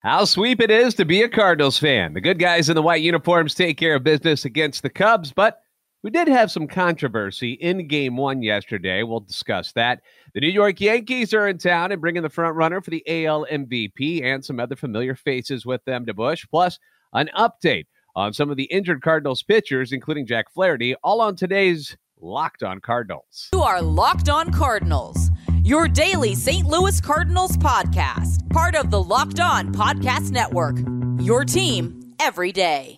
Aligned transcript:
How 0.00 0.24
sweep 0.26 0.60
it 0.60 0.70
is 0.70 0.94
to 0.94 1.04
be 1.04 1.22
a 1.22 1.28
Cardinals 1.28 1.76
fan. 1.76 2.14
The 2.14 2.20
good 2.20 2.38
guys 2.38 2.68
in 2.68 2.76
the 2.76 2.82
white 2.82 3.02
uniforms 3.02 3.52
take 3.52 3.76
care 3.78 3.96
of 3.96 4.04
business 4.04 4.44
against 4.44 4.82
the 4.82 4.90
Cubs, 4.90 5.32
but 5.32 5.60
we 6.04 6.10
did 6.10 6.28
have 6.28 6.52
some 6.52 6.68
controversy 6.68 7.54
in 7.54 7.88
game 7.88 8.16
one 8.16 8.40
yesterday. 8.40 9.02
We'll 9.02 9.18
discuss 9.18 9.72
that. 9.72 10.02
The 10.34 10.40
New 10.40 10.50
York 10.50 10.80
Yankees 10.80 11.34
are 11.34 11.48
in 11.48 11.58
town 11.58 11.90
and 11.90 12.00
bringing 12.00 12.22
the 12.22 12.28
front 12.28 12.54
runner 12.54 12.80
for 12.80 12.90
the 12.90 13.02
AL 13.26 13.46
MVP 13.50 14.22
and 14.22 14.44
some 14.44 14.60
other 14.60 14.76
familiar 14.76 15.16
faces 15.16 15.66
with 15.66 15.84
them 15.84 16.06
to 16.06 16.14
Busch, 16.14 16.46
plus 16.48 16.78
an 17.12 17.28
update 17.36 17.86
on 18.14 18.32
some 18.32 18.50
of 18.52 18.56
the 18.56 18.64
injured 18.64 19.02
Cardinals 19.02 19.42
pitchers, 19.42 19.90
including 19.90 20.26
Jack 20.26 20.52
Flaherty, 20.52 20.94
all 21.02 21.20
on 21.20 21.34
today's 21.34 21.96
Locked 22.20 22.62
On 22.62 22.80
Cardinals. 22.80 23.48
You 23.52 23.62
are 23.62 23.82
Locked 23.82 24.28
On 24.28 24.52
Cardinals, 24.52 25.27
your 25.64 25.88
daily 25.88 26.34
St. 26.34 26.66
Louis 26.66 27.00
Cardinals 27.00 27.56
podcast, 27.56 28.48
part 28.50 28.74
of 28.74 28.90
the 28.90 29.02
Locked 29.02 29.40
On 29.40 29.72
Podcast 29.72 30.30
Network. 30.30 30.76
Your 31.20 31.44
team 31.44 32.14
every 32.20 32.52
day. 32.52 32.96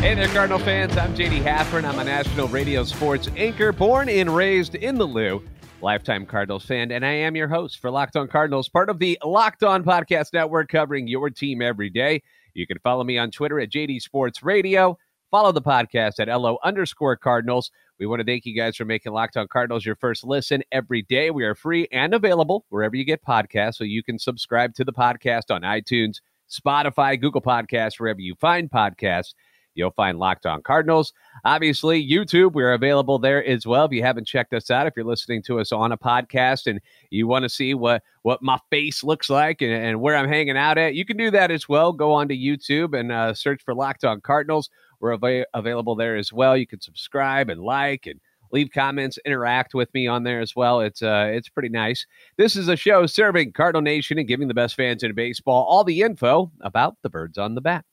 Hey 0.00 0.14
there, 0.14 0.28
Cardinal 0.28 0.58
fans. 0.58 0.96
I'm 0.96 1.14
JD 1.14 1.42
Haffern. 1.42 1.84
I'm 1.84 1.98
a 1.98 2.04
national 2.04 2.48
radio 2.48 2.84
sports 2.84 3.28
anchor, 3.36 3.70
born 3.70 4.08
and 4.08 4.34
raised 4.34 4.74
in 4.74 4.96
the 4.96 5.06
Lou 5.06 5.42
lifetime 5.82 6.26
Cardinals 6.26 6.64
fan, 6.64 6.90
and 6.90 7.04
I 7.04 7.12
am 7.12 7.36
your 7.36 7.48
host 7.48 7.80
for 7.80 7.90
Locked 7.90 8.16
On 8.16 8.28
Cardinals, 8.28 8.68
part 8.68 8.90
of 8.90 8.98
the 8.98 9.18
Locked 9.24 9.62
On 9.62 9.82
Podcast 9.82 10.32
Network, 10.32 10.68
covering 10.68 11.08
your 11.08 11.30
team 11.30 11.62
every 11.62 11.90
day. 11.90 12.22
You 12.60 12.66
can 12.66 12.78
follow 12.80 13.02
me 13.02 13.16
on 13.16 13.30
Twitter 13.30 13.58
at 13.58 13.70
JD 13.70 14.02
Sports 14.02 14.42
Radio. 14.42 14.98
Follow 15.30 15.50
the 15.50 15.62
podcast 15.62 16.20
at 16.20 16.28
LO 16.28 16.58
underscore 16.62 17.16
Cardinals. 17.16 17.70
We 17.98 18.04
want 18.04 18.20
to 18.20 18.26
thank 18.26 18.44
you 18.44 18.54
guys 18.54 18.76
for 18.76 18.84
making 18.84 19.12
Locked 19.12 19.38
On 19.38 19.48
Cardinals 19.48 19.86
your 19.86 19.96
first 19.96 20.24
listen 20.24 20.62
every 20.70 21.00
day. 21.02 21.30
We 21.30 21.44
are 21.44 21.54
free 21.54 21.88
and 21.90 22.12
available 22.12 22.66
wherever 22.68 22.94
you 22.94 23.04
get 23.04 23.24
podcasts, 23.24 23.76
so 23.76 23.84
you 23.84 24.02
can 24.02 24.18
subscribe 24.18 24.74
to 24.74 24.84
the 24.84 24.92
podcast 24.92 25.50
on 25.50 25.62
iTunes, 25.62 26.16
Spotify, 26.50 27.18
Google 27.18 27.40
Podcasts, 27.40 27.98
wherever 27.98 28.20
you 28.20 28.34
find 28.34 28.70
podcasts. 28.70 29.32
You'll 29.74 29.92
find 29.92 30.18
Locked 30.18 30.46
On 30.46 30.62
Cardinals. 30.62 31.12
Obviously, 31.44 32.06
YouTube, 32.06 32.52
we're 32.52 32.72
available 32.72 33.18
there 33.18 33.44
as 33.44 33.66
well. 33.66 33.84
If 33.84 33.92
you 33.92 34.02
haven't 34.02 34.26
checked 34.26 34.52
us 34.52 34.70
out, 34.70 34.86
if 34.86 34.94
you're 34.96 35.04
listening 35.04 35.42
to 35.42 35.60
us 35.60 35.72
on 35.72 35.92
a 35.92 35.98
podcast 35.98 36.66
and 36.66 36.80
you 37.10 37.26
want 37.26 37.44
to 37.44 37.48
see 37.48 37.74
what, 37.74 38.02
what 38.22 38.42
my 38.42 38.58
face 38.70 39.04
looks 39.04 39.30
like 39.30 39.62
and, 39.62 39.72
and 39.72 40.00
where 40.00 40.16
I'm 40.16 40.28
hanging 40.28 40.56
out 40.56 40.78
at, 40.78 40.94
you 40.94 41.04
can 41.04 41.16
do 41.16 41.30
that 41.30 41.50
as 41.50 41.68
well. 41.68 41.92
Go 41.92 42.12
on 42.12 42.28
to 42.28 42.36
YouTube 42.36 42.98
and 42.98 43.12
uh, 43.12 43.32
search 43.34 43.62
for 43.64 43.74
Locked 43.74 44.04
On 44.04 44.20
Cardinals. 44.20 44.70
We're 45.00 45.14
av- 45.14 45.46
available 45.54 45.94
there 45.94 46.16
as 46.16 46.32
well. 46.32 46.56
You 46.56 46.66
can 46.66 46.80
subscribe 46.80 47.48
and 47.48 47.60
like 47.60 48.06
and 48.06 48.20
leave 48.52 48.70
comments, 48.72 49.18
interact 49.24 49.74
with 49.74 49.92
me 49.94 50.06
on 50.06 50.24
there 50.24 50.40
as 50.40 50.56
well. 50.56 50.80
It's 50.80 51.02
uh, 51.02 51.30
it's 51.32 51.48
pretty 51.48 51.68
nice. 51.68 52.06
This 52.36 52.56
is 52.56 52.68
a 52.68 52.76
show 52.76 53.06
serving 53.06 53.52
Cardinal 53.52 53.82
Nation 53.82 54.18
and 54.18 54.28
giving 54.28 54.48
the 54.48 54.54
best 54.54 54.74
fans 54.74 55.02
in 55.02 55.14
baseball 55.14 55.64
all 55.64 55.84
the 55.84 56.02
info 56.02 56.50
about 56.60 56.96
the 57.02 57.10
birds 57.10 57.38
on 57.38 57.54
the 57.54 57.60
bat. 57.60 57.84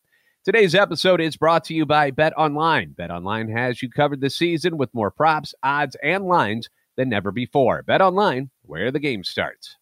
Today's 0.48 0.76
episode 0.76 1.20
is 1.20 1.36
brought 1.36 1.66
to 1.66 1.74
you 1.74 1.86
by 1.86 2.10
Bet 2.10 2.32
Online. 2.38 2.94
Bet 2.94 3.12
Online 3.12 3.50
has 3.50 3.82
you 3.82 3.90
covered 3.90 4.22
this 4.22 4.38
season 4.38 4.78
with 4.78 4.94
more 4.94 5.12
props, 5.12 5.54
odds, 5.62 5.98
and 6.02 6.24
lines 6.24 6.70
than 6.96 7.10
never 7.10 7.34
before. 7.34 7.84
Bet 7.84 8.00
Online, 8.00 8.50
where 8.62 8.90
the 8.90 9.00
game 9.02 9.26
starts. 9.26 9.76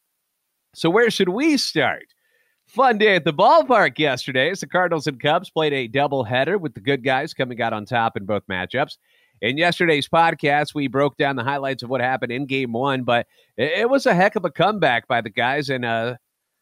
So, 0.74 0.90
where 0.90 1.12
should 1.12 1.30
we 1.30 1.58
start? 1.58 2.08
Fun 2.66 2.98
day 2.98 3.16
at 3.16 3.26
the 3.26 3.32
ballpark 3.32 4.00
yesterday 4.00 4.50
as 4.50 4.60
the 4.60 4.66
Cardinals 4.66 5.06
and 5.06 5.20
Cubs 5.20 5.52
played 5.52 5.72
a 5.72 5.88
doubleheader 5.88 6.60
with 6.60 6.74
the 6.74 6.82
good 6.82 7.04
guys 7.04 7.36
coming 7.36 7.62
out 7.62 7.72
on 7.72 7.86
top 7.86 8.18
in 8.18 8.26
both 8.26 8.48
matchups. 8.48 8.98
In 9.44 9.60
yesterday's 9.60 10.10
podcast, 10.10 10.74
we 10.74 10.88
broke 10.88 11.16
down 11.16 11.36
the 11.36 11.44
highlights 11.44 11.84
of 11.84 11.92
what 11.92 12.02
happened 12.02 12.32
in 12.32 12.48
game 12.48 12.74
one, 12.74 13.04
but 13.04 13.28
it 13.56 13.88
was 13.88 14.08
a 14.08 14.16
heck 14.16 14.36
of 14.36 14.46
a 14.46 14.52
comeback 14.52 15.08
by 15.08 15.22
the 15.22 15.30
guys 15.30 15.70
and 15.70 15.86
uh, 15.86 16.16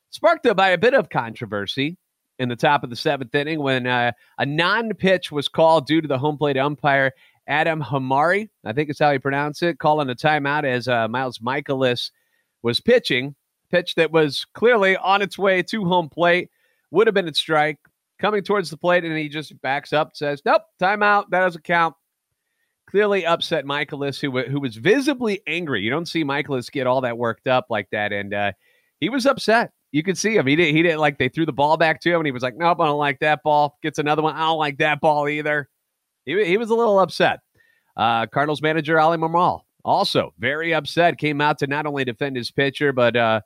sparked 0.09 0.53
by 0.57 0.71
a 0.71 0.77
bit 0.77 0.93
of 0.93 1.09
controversy 1.09 1.97
in 2.39 2.49
the 2.49 2.55
top 2.55 2.83
of 2.83 2.89
the 2.89 2.95
seventh 2.95 3.33
inning 3.35 3.61
when 3.61 3.87
uh, 3.87 4.11
a 4.37 4.45
non 4.45 4.93
pitch 4.93 5.31
was 5.31 5.47
called 5.47 5.87
due 5.87 6.01
to 6.01 6.07
the 6.07 6.17
home 6.17 6.37
plate 6.37 6.57
umpire, 6.57 7.11
Adam 7.47 7.81
Hamari, 7.81 8.49
I 8.63 8.73
think 8.73 8.89
is 8.89 8.99
how 8.99 9.11
you 9.11 9.19
pronounce 9.19 9.61
it, 9.61 9.79
calling 9.79 10.09
a 10.09 10.15
timeout 10.15 10.63
as 10.63 10.87
uh, 10.87 11.07
Miles 11.07 11.39
Mikolas 11.39 12.11
was 12.61 12.79
pitching. 12.79 13.35
Pitch 13.69 13.95
that 13.95 14.11
was 14.11 14.45
clearly 14.53 14.95
on 14.97 15.21
its 15.21 15.37
way 15.37 15.63
to 15.63 15.85
home 15.85 16.07
plate, 16.07 16.49
would 16.91 17.07
have 17.07 17.15
been 17.15 17.27
a 17.27 17.33
strike, 17.33 17.79
coming 18.19 18.43
towards 18.43 18.69
the 18.69 18.77
plate, 18.77 19.03
and 19.03 19.17
he 19.17 19.27
just 19.27 19.59
backs 19.61 19.91
up, 19.91 20.15
says, 20.15 20.41
Nope, 20.45 20.61
timeout, 20.79 21.25
that 21.31 21.41
doesn't 21.41 21.63
count. 21.63 21.95
Clearly 22.85 23.25
upset 23.25 23.65
Mikolas, 23.65 24.19
who, 24.19 24.43
who 24.43 24.59
was 24.59 24.75
visibly 24.75 25.41
angry. 25.47 25.81
You 25.81 25.89
don't 25.89 26.07
see 26.07 26.23
Mikolas 26.23 26.71
get 26.71 26.85
all 26.85 27.01
that 27.01 27.17
worked 27.17 27.47
up 27.47 27.65
like 27.69 27.89
that. 27.91 28.13
And 28.13 28.33
uh, 28.33 28.51
he 28.99 29.09
was 29.09 29.25
upset 29.25 29.71
you 29.93 30.03
could 30.03 30.17
see 30.17 30.35
him. 30.35 30.45
He 30.47 30.57
didn't. 30.57 30.75
He 30.75 30.83
didn't 30.83 30.99
like. 30.99 31.19
They 31.19 31.29
threw 31.29 31.45
the 31.45 31.53
ball 31.53 31.77
back 31.77 32.01
to 32.01 32.09
him, 32.09 32.17
and 32.17 32.25
he 32.25 32.31
was 32.31 32.43
like, 32.43 32.57
"Nope, 32.57 32.81
I 32.81 32.87
don't 32.87 32.97
like 32.97 33.19
that 33.19 33.43
ball." 33.43 33.77
Gets 33.81 33.99
another 33.99 34.23
one. 34.23 34.35
I 34.35 34.39
don't 34.39 34.57
like 34.57 34.79
that 34.79 34.99
ball 34.99 35.29
either. 35.29 35.69
He, 36.25 36.43
he 36.43 36.57
was 36.57 36.71
a 36.71 36.75
little 36.75 36.99
upset. 36.99 37.39
Uh, 37.95 38.25
Cardinals 38.25 38.61
manager 38.61 38.99
Oli 38.99 39.17
Marmol 39.17 39.61
also 39.85 40.33
very 40.39 40.73
upset. 40.73 41.17
Came 41.19 41.41
out 41.41 41.59
to 41.59 41.67
not 41.67 41.85
only 41.85 42.03
defend 42.03 42.35
his 42.35 42.49
pitcher, 42.49 42.91
but 42.91 43.15
uh, 43.15 43.41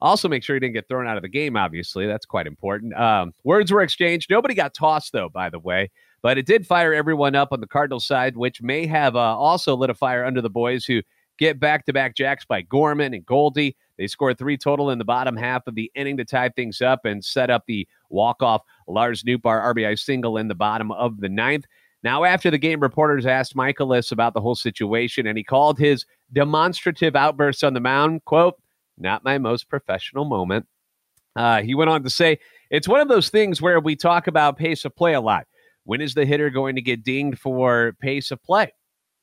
also 0.00 0.28
make 0.28 0.42
sure 0.42 0.56
he 0.56 0.60
didn't 0.60 0.74
get 0.74 0.88
thrown 0.88 1.06
out 1.06 1.16
of 1.16 1.22
the 1.22 1.28
game. 1.28 1.56
Obviously, 1.56 2.06
that's 2.06 2.26
quite 2.26 2.46
important. 2.46 2.94
Um, 2.94 3.32
words 3.44 3.70
were 3.70 3.82
exchanged. 3.82 4.30
Nobody 4.30 4.54
got 4.54 4.74
tossed 4.74 5.12
though, 5.12 5.28
by 5.28 5.50
the 5.50 5.58
way. 5.58 5.90
But 6.22 6.38
it 6.38 6.46
did 6.46 6.66
fire 6.66 6.94
everyone 6.94 7.34
up 7.34 7.52
on 7.52 7.60
the 7.60 7.66
Cardinals 7.66 8.06
side, 8.06 8.36
which 8.36 8.62
may 8.62 8.86
have 8.86 9.14
uh, 9.16 9.18
also 9.18 9.76
lit 9.76 9.90
a 9.90 9.94
fire 9.94 10.24
under 10.24 10.40
the 10.40 10.48
boys 10.48 10.86
who 10.86 11.02
get 11.38 11.60
back 11.60 11.84
to 11.84 11.92
back 11.92 12.16
jacks 12.16 12.46
by 12.46 12.62
Gorman 12.62 13.12
and 13.12 13.26
Goldie. 13.26 13.76
They 13.98 14.06
scored 14.06 14.38
three 14.38 14.56
total 14.56 14.90
in 14.90 14.98
the 14.98 15.04
bottom 15.04 15.36
half 15.36 15.66
of 15.66 15.74
the 15.74 15.90
inning 15.94 16.16
to 16.16 16.24
tie 16.24 16.48
things 16.48 16.80
up 16.82 17.04
and 17.04 17.24
set 17.24 17.50
up 17.50 17.64
the 17.66 17.86
walk-off 18.10 18.62
Lars 18.88 19.22
Nootbaar 19.22 19.74
RBI 19.74 19.98
single 19.98 20.36
in 20.36 20.48
the 20.48 20.54
bottom 20.54 20.90
of 20.92 21.20
the 21.20 21.28
ninth. 21.28 21.64
Now, 22.02 22.24
after 22.24 22.50
the 22.50 22.58
game, 22.58 22.80
reporters 22.80 23.24
asked 23.24 23.56
Mikolas 23.56 24.12
about 24.12 24.34
the 24.34 24.40
whole 24.40 24.54
situation, 24.54 25.26
and 25.26 25.38
he 25.38 25.44
called 25.44 25.78
his 25.78 26.04
demonstrative 26.32 27.16
outbursts 27.16 27.62
on 27.62 27.72
the 27.72 27.80
mound, 27.80 28.24
quote, 28.24 28.60
not 28.98 29.24
my 29.24 29.38
most 29.38 29.68
professional 29.68 30.24
moment. 30.24 30.66
Uh, 31.34 31.62
he 31.62 31.74
went 31.74 31.90
on 31.90 32.02
to 32.02 32.10
say, 32.10 32.38
it's 32.70 32.86
one 32.86 33.00
of 33.00 33.08
those 33.08 33.30
things 33.30 33.62
where 33.62 33.80
we 33.80 33.96
talk 33.96 34.26
about 34.26 34.56
pace 34.56 34.84
of 34.84 34.94
play 34.94 35.14
a 35.14 35.20
lot. 35.20 35.46
When 35.84 36.00
is 36.00 36.14
the 36.14 36.26
hitter 36.26 36.50
going 36.50 36.76
to 36.76 36.82
get 36.82 37.04
dinged 37.04 37.38
for 37.38 37.94
pace 38.00 38.30
of 38.30 38.42
play? 38.42 38.72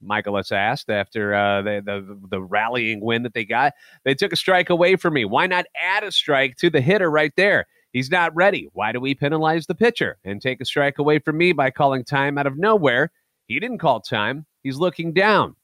Mikolas 0.05 0.51
asked 0.51 0.89
after 0.89 1.33
uh, 1.33 1.61
the, 1.61 1.81
the, 1.85 2.19
the 2.29 2.41
rallying 2.41 3.01
win 3.01 3.23
that 3.23 3.33
they 3.33 3.45
got. 3.45 3.73
They 4.03 4.15
took 4.15 4.33
a 4.33 4.37
strike 4.37 4.69
away 4.69 4.95
from 4.95 5.13
me. 5.13 5.25
Why 5.25 5.47
not 5.47 5.65
add 5.75 6.03
a 6.03 6.11
strike 6.11 6.57
to 6.57 6.69
the 6.69 6.81
hitter 6.81 7.09
right 7.09 7.33
there? 7.35 7.67
He's 7.93 8.09
not 8.09 8.35
ready. 8.35 8.69
Why 8.73 8.91
do 8.91 8.99
we 8.99 9.15
penalize 9.15 9.67
the 9.67 9.75
pitcher 9.75 10.17
and 10.23 10.41
take 10.41 10.61
a 10.61 10.65
strike 10.65 10.97
away 10.97 11.19
from 11.19 11.37
me 11.37 11.51
by 11.51 11.71
calling 11.71 12.03
time 12.03 12.37
out 12.37 12.47
of 12.47 12.57
nowhere? 12.57 13.11
He 13.47 13.59
didn't 13.59 13.79
call 13.79 13.99
time. 13.99 14.45
He's 14.63 14.77
looking 14.77 15.13
down. 15.13 15.55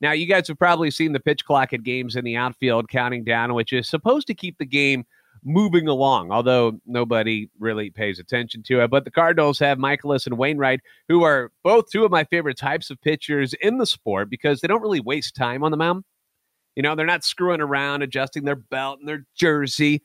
Now, 0.00 0.12
you 0.12 0.26
guys 0.26 0.46
have 0.48 0.58
probably 0.58 0.90
seen 0.90 1.12
the 1.12 1.20
pitch 1.20 1.44
clock 1.44 1.72
at 1.72 1.82
games 1.82 2.16
in 2.16 2.24
the 2.24 2.36
outfield 2.36 2.88
counting 2.88 3.24
down, 3.24 3.54
which 3.54 3.72
is 3.72 3.88
supposed 3.88 4.26
to 4.26 4.34
keep 4.34 4.58
the 4.58 4.66
game– 4.66 5.04
moving 5.44 5.88
along, 5.88 6.30
although 6.30 6.80
nobody 6.86 7.48
really 7.58 7.90
pays 7.90 8.18
attention 8.18 8.62
to 8.64 8.82
it. 8.82 8.90
But 8.90 9.04
the 9.04 9.10
Cardinals 9.10 9.58
have 9.58 9.78
Mikolas 9.78 10.26
and 10.26 10.38
Wainwright, 10.38 10.80
who 11.08 11.22
are 11.22 11.52
both 11.62 11.90
two 11.90 12.04
of 12.04 12.10
my 12.10 12.24
favorite 12.24 12.56
types 12.56 12.90
of 12.90 13.00
pitchers 13.00 13.54
in 13.60 13.78
the 13.78 13.86
sport 13.86 14.30
because 14.30 14.60
they 14.60 14.68
don't 14.68 14.82
really 14.82 15.00
waste 15.00 15.34
time 15.36 15.62
on 15.62 15.70
the 15.70 15.76
mound. 15.76 16.04
You 16.76 16.82
know, 16.82 16.94
they're 16.94 17.06
not 17.06 17.24
screwing 17.24 17.60
around, 17.60 18.02
adjusting 18.02 18.44
their 18.44 18.56
belt 18.56 19.00
and 19.00 19.08
their 19.08 19.26
jersey. 19.36 20.02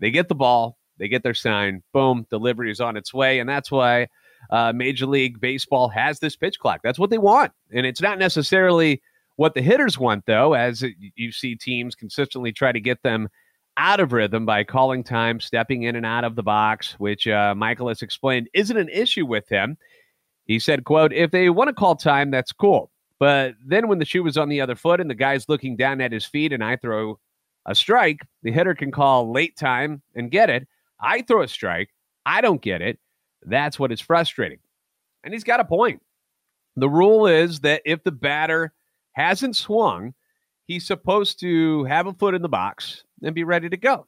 They 0.00 0.10
get 0.10 0.28
the 0.28 0.34
ball, 0.34 0.78
they 0.98 1.08
get 1.08 1.22
their 1.22 1.34
sign, 1.34 1.82
boom, 1.92 2.26
delivery 2.30 2.70
is 2.70 2.80
on 2.80 2.96
its 2.96 3.12
way. 3.12 3.38
And 3.40 3.48
that's 3.48 3.70
why 3.70 4.08
uh, 4.50 4.72
Major 4.74 5.06
League 5.06 5.40
Baseball 5.40 5.88
has 5.88 6.20
this 6.20 6.36
pitch 6.36 6.58
clock. 6.58 6.80
That's 6.82 6.98
what 6.98 7.10
they 7.10 7.18
want. 7.18 7.52
And 7.72 7.86
it's 7.86 8.00
not 8.00 8.18
necessarily 8.18 9.02
what 9.36 9.54
the 9.54 9.62
hitters 9.62 9.98
want, 9.98 10.26
though, 10.26 10.54
as 10.54 10.84
you 11.16 11.32
see 11.32 11.56
teams 11.56 11.94
consistently 11.94 12.52
try 12.52 12.72
to 12.72 12.80
get 12.80 13.02
them 13.02 13.28
out 13.76 14.00
of 14.00 14.12
rhythm 14.12 14.46
by 14.46 14.64
calling 14.64 15.02
time, 15.02 15.40
stepping 15.40 15.82
in 15.82 15.96
and 15.96 16.06
out 16.06 16.24
of 16.24 16.36
the 16.36 16.42
box, 16.42 16.94
which 16.98 17.26
uh, 17.26 17.54
Mikolas 17.56 18.02
explained 18.02 18.48
isn't 18.54 18.76
an 18.76 18.88
issue 18.88 19.26
with 19.26 19.48
him. 19.48 19.76
He 20.46 20.58
said, 20.58 20.84
quote, 20.84 21.12
if 21.12 21.30
they 21.30 21.50
want 21.50 21.68
to 21.68 21.74
call 21.74 21.96
time, 21.96 22.30
that's 22.30 22.52
cool. 22.52 22.90
But 23.18 23.54
then 23.64 23.88
when 23.88 23.98
the 23.98 24.04
shoe 24.04 24.26
is 24.26 24.36
on 24.36 24.48
the 24.48 24.60
other 24.60 24.76
foot 24.76 25.00
and 25.00 25.08
the 25.08 25.14
guy's 25.14 25.48
looking 25.48 25.76
down 25.76 26.00
at 26.00 26.12
his 26.12 26.26
feet 26.26 26.52
and 26.52 26.62
I 26.62 26.76
throw 26.76 27.18
a 27.66 27.74
strike, 27.74 28.20
the 28.42 28.52
hitter 28.52 28.74
can 28.74 28.90
call 28.90 29.32
late 29.32 29.56
time 29.56 30.02
and 30.14 30.30
get 30.30 30.50
it. 30.50 30.68
I 31.00 31.22
throw 31.22 31.42
a 31.42 31.48
strike. 31.48 31.90
I 32.26 32.40
don't 32.40 32.60
get 32.60 32.82
it. 32.82 32.98
That's 33.42 33.78
what 33.78 33.92
is 33.92 34.00
frustrating. 34.00 34.58
And 35.22 35.32
he's 35.32 35.44
got 35.44 35.60
a 35.60 35.64
point. 35.64 36.02
The 36.76 36.88
rule 36.88 37.26
is 37.26 37.60
that 37.60 37.82
if 37.84 38.02
the 38.04 38.12
batter 38.12 38.72
hasn't 39.12 39.56
swung, 39.56 40.12
he's 40.66 40.86
supposed 40.86 41.40
to 41.40 41.84
have 41.84 42.06
a 42.06 42.12
foot 42.12 42.34
in 42.34 42.42
the 42.42 42.48
box 42.48 43.03
and 43.24 43.34
be 43.34 43.44
ready 43.44 43.68
to 43.68 43.76
go. 43.76 44.06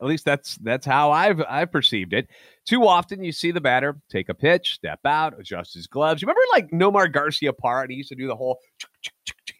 At 0.00 0.08
least 0.08 0.24
that's 0.26 0.56
that's 0.56 0.84
how 0.84 1.10
I've 1.10 1.42
I've 1.48 1.72
perceived 1.72 2.12
it. 2.12 2.28
Too 2.66 2.86
often 2.86 3.24
you 3.24 3.32
see 3.32 3.50
the 3.50 3.62
batter 3.62 3.96
take 4.10 4.28
a 4.28 4.34
pitch, 4.34 4.74
step 4.74 5.00
out, 5.06 5.38
adjust 5.38 5.72
his 5.72 5.86
gloves. 5.86 6.20
You 6.20 6.26
remember 6.26 6.42
like 6.52 6.70
Nomar 6.70 7.10
Garciaparra? 7.10 7.88
He 7.88 7.96
used 7.96 8.10
to 8.10 8.14
do 8.14 8.26
the 8.26 8.36
whole 8.36 8.58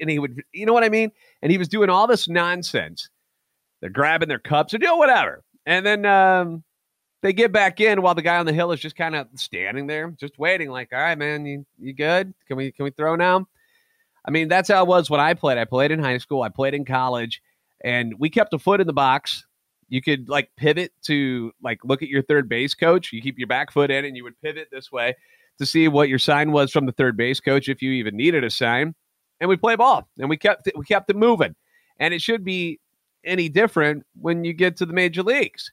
and 0.01 0.11
he 0.11 0.19
would, 0.19 0.43
you 0.53 0.67
know 0.67 0.73
what 0.73 0.85
I 0.85 0.89
mean? 0.89 1.11
And 1.43 1.51
he 1.51 1.59
was 1.59 1.69
doing 1.69 1.91
all 1.91 2.07
this 2.07 2.29
nonsense. 2.29 3.09
They're 3.81 3.91
grabbing 3.91 4.29
their 4.29 4.39
cups 4.39 4.75
or 4.75 4.79
doing 4.79 4.99
whatever. 4.99 5.45
And 5.65 5.85
then 5.85 6.07
um, 6.07 6.65
they 7.23 7.33
get 7.33 7.53
back 7.53 7.81
in 7.81 8.03
while 8.03 8.15
the 8.15 8.23
guy 8.23 8.37
on 8.37 8.47
the 8.47 8.53
hill 8.53 8.73
is 8.73 8.81
just 8.81 8.97
kind 8.97 9.15
of 9.15 9.27
standing 9.35 9.87
there, 9.87 10.11
just 10.19 10.39
waiting, 10.39 10.71
like, 10.71 10.93
all 10.93 10.99
right, 10.99 11.19
man, 11.19 11.45
you, 11.47 11.67
you 11.79 11.93
good? 11.93 12.33
Can 12.47 12.57
we 12.57 12.73
can 12.73 12.85
we 12.85 12.91
throw 12.91 13.17
now? 13.17 13.47
I 14.25 14.31
mean, 14.31 14.49
that's 14.49 14.69
how 14.69 14.83
it 14.83 14.89
was 14.89 15.09
when 15.09 15.21
I 15.21 15.35
played. 15.35 15.59
I 15.59 15.65
played 15.65 15.91
in 15.91 16.01
high 16.01 16.19
school, 16.19 16.43
I 16.43 16.49
played 16.49 16.75
in 16.75 16.85
college, 16.85 17.43
and 17.85 18.15
we 18.19 18.31
kept 18.31 18.55
a 18.55 18.59
foot 18.59 18.81
in 18.81 18.87
the 18.87 18.93
box 18.93 19.45
you 19.89 20.03
could 20.03 20.29
like 20.29 20.51
pivot 20.57 20.93
to 21.03 21.53
like 21.63 21.79
look 21.85 22.03
at 22.03 22.09
your 22.09 22.23
third 22.23 22.49
base 22.49 22.75
coach. 22.75 23.13
You 23.13 23.23
keep 23.23 23.39
your 23.39 23.47
back 23.47 23.73
foot 23.73 23.91
in 23.91 24.05
and 24.05 24.17
you 24.17 24.25
would 24.25 24.41
pivot 24.43 24.69
this 24.71 24.91
way 24.91 25.17
to 25.59 25.67
see 25.67 25.89
what 25.89 26.09
your 26.09 26.19
sign 26.19 26.53
was 26.53 26.71
from 26.71 26.87
the 26.87 26.93
third 26.93 27.17
base 27.17 27.41
coach 27.41 27.69
if 27.69 27.83
you 27.83 27.93
even 27.93 28.17
needed 28.17 28.45
a 28.45 28.51
sign. 28.51 28.95
And 29.41 29.49
we 29.49 29.57
play 29.57 29.77
ball 29.77 30.09
and 30.19 30.29
we 30.29 30.37
kept 30.37 30.67
it, 30.67 30.77
we 30.77 30.85
kept 30.85 31.11
it 31.11 31.17
moving. 31.17 31.55
And 31.99 32.13
it 32.13 32.21
should 32.21 32.45
be 32.45 32.81
any 33.25 33.49
different 33.49 34.05
when 34.21 34.45
you 34.45 34.53
get 34.53 34.77
to 34.79 34.87
the 34.87 34.93
major 34.93 35.23
leagues. 35.23 35.71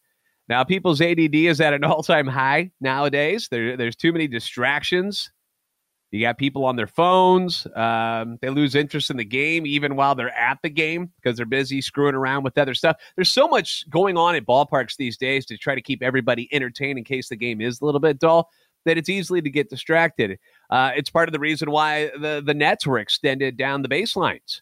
Now, 0.49 0.63
people's 0.63 1.01
ADD 1.01 1.35
is 1.35 1.61
at 1.61 1.73
an 1.73 1.83
all-time 1.83 2.27
high 2.27 2.71
nowadays. 2.81 3.47
There, 3.49 3.77
there's 3.77 3.95
too 3.95 4.11
many 4.11 4.27
distractions. 4.27 5.31
You 6.13 6.21
got 6.21 6.37
people 6.37 6.63
on 6.65 6.75
their 6.75 6.85
phones. 6.85 7.65
Um, 7.75 8.37
they 8.39 8.51
lose 8.51 8.75
interest 8.75 9.09
in 9.09 9.17
the 9.17 9.25
game 9.25 9.65
even 9.65 9.95
while 9.95 10.13
they're 10.13 10.29
at 10.37 10.59
the 10.61 10.69
game 10.69 11.11
because 11.15 11.35
they're 11.35 11.45
busy 11.47 11.81
screwing 11.81 12.13
around 12.13 12.43
with 12.43 12.55
other 12.55 12.75
stuff. 12.75 12.97
There's 13.15 13.33
so 13.33 13.47
much 13.47 13.89
going 13.89 14.15
on 14.15 14.35
at 14.35 14.45
ballparks 14.45 14.95
these 14.95 15.17
days 15.17 15.43
to 15.47 15.57
try 15.57 15.73
to 15.73 15.81
keep 15.81 16.03
everybody 16.03 16.47
entertained 16.53 16.99
in 16.99 17.03
case 17.03 17.29
the 17.29 17.35
game 17.35 17.61
is 17.61 17.81
a 17.81 17.85
little 17.85 17.99
bit 17.99 18.19
dull 18.19 18.51
that 18.85 18.95
it's 18.95 19.09
easily 19.09 19.41
to 19.41 19.49
get 19.49 19.71
distracted. 19.71 20.37
Uh, 20.69 20.91
it's 20.95 21.09
part 21.09 21.27
of 21.27 21.33
the 21.33 21.39
reason 21.39 21.71
why 21.71 22.11
the, 22.19 22.43
the 22.45 22.53
nets 22.53 22.85
were 22.85 22.99
extended 22.99 23.57
down 23.57 23.81
the 23.81 23.89
baselines 23.89 24.61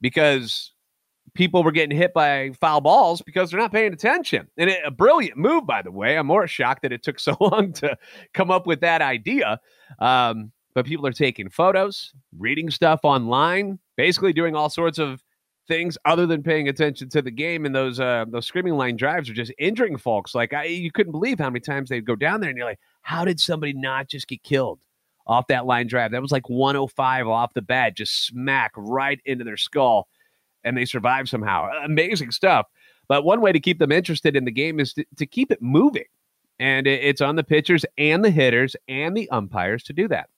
because 0.00 0.70
people 1.34 1.62
were 1.62 1.72
getting 1.72 1.96
hit 1.96 2.12
by 2.12 2.50
foul 2.60 2.80
balls 2.80 3.22
because 3.22 3.50
they're 3.50 3.60
not 3.60 3.72
paying 3.72 3.92
attention. 3.92 4.48
And 4.56 4.70
it, 4.70 4.80
a 4.84 4.90
brilliant 4.90 5.36
move, 5.36 5.66
by 5.66 5.82
the 5.82 5.90
way. 5.90 6.16
I'm 6.16 6.26
more 6.26 6.46
shocked 6.46 6.82
that 6.82 6.92
it 6.92 7.02
took 7.02 7.18
so 7.20 7.36
long 7.40 7.72
to 7.74 7.96
come 8.34 8.50
up 8.50 8.66
with 8.66 8.80
that 8.80 9.02
idea. 9.02 9.60
Um, 9.98 10.52
but 10.74 10.86
people 10.86 11.06
are 11.06 11.12
taking 11.12 11.50
photos, 11.50 12.12
reading 12.38 12.70
stuff 12.70 13.00
online, 13.02 13.78
basically 13.96 14.32
doing 14.32 14.56
all 14.56 14.70
sorts 14.70 14.98
of 14.98 15.22
things 15.68 15.96
other 16.04 16.26
than 16.26 16.42
paying 16.42 16.68
attention 16.68 17.08
to 17.10 17.22
the 17.22 17.30
game. 17.30 17.66
And 17.66 17.74
those 17.74 18.00
uh, 18.00 18.24
those 18.28 18.46
screaming 18.46 18.76
line 18.76 18.96
drives 18.96 19.28
are 19.28 19.34
just 19.34 19.52
injuring 19.58 19.98
folks. 19.98 20.34
Like 20.34 20.52
I, 20.52 20.64
you 20.64 20.90
couldn't 20.90 21.12
believe 21.12 21.38
how 21.38 21.50
many 21.50 21.60
times 21.60 21.88
they'd 21.88 22.06
go 22.06 22.16
down 22.16 22.40
there, 22.40 22.50
and 22.50 22.56
you're 22.56 22.66
like, 22.66 22.80
how 23.02 23.24
did 23.24 23.38
somebody 23.38 23.72
not 23.74 24.08
just 24.08 24.28
get 24.28 24.42
killed 24.42 24.80
off 25.26 25.46
that 25.48 25.66
line 25.66 25.86
drive? 25.86 26.12
That 26.12 26.22
was 26.22 26.32
like 26.32 26.48
105 26.48 27.28
off 27.28 27.54
the 27.54 27.62
bat, 27.62 27.96
just 27.96 28.26
smack 28.26 28.72
right 28.76 29.20
into 29.24 29.44
their 29.44 29.56
skull, 29.56 30.08
and 30.64 30.76
they 30.76 30.84
survive 30.84 31.28
somehow. 31.28 31.68
Amazing 31.84 32.30
stuff. 32.30 32.66
But 33.08 33.24
one 33.24 33.40
way 33.40 33.52
to 33.52 33.60
keep 33.60 33.78
them 33.78 33.92
interested 33.92 34.36
in 34.36 34.44
the 34.44 34.50
game 34.50 34.80
is 34.80 34.94
to, 34.94 35.04
to 35.16 35.26
keep 35.26 35.50
it 35.50 35.60
moving. 35.60 36.04
And 36.58 36.86
it's 36.86 37.20
on 37.20 37.36
the 37.36 37.42
pitchers 37.42 37.84
and 37.98 38.24
the 38.24 38.30
hitters 38.30 38.76
and 38.86 39.16
the 39.16 39.28
umpires 39.30 39.82
to 39.84 39.92
do 39.92 40.06
that. 40.08 40.28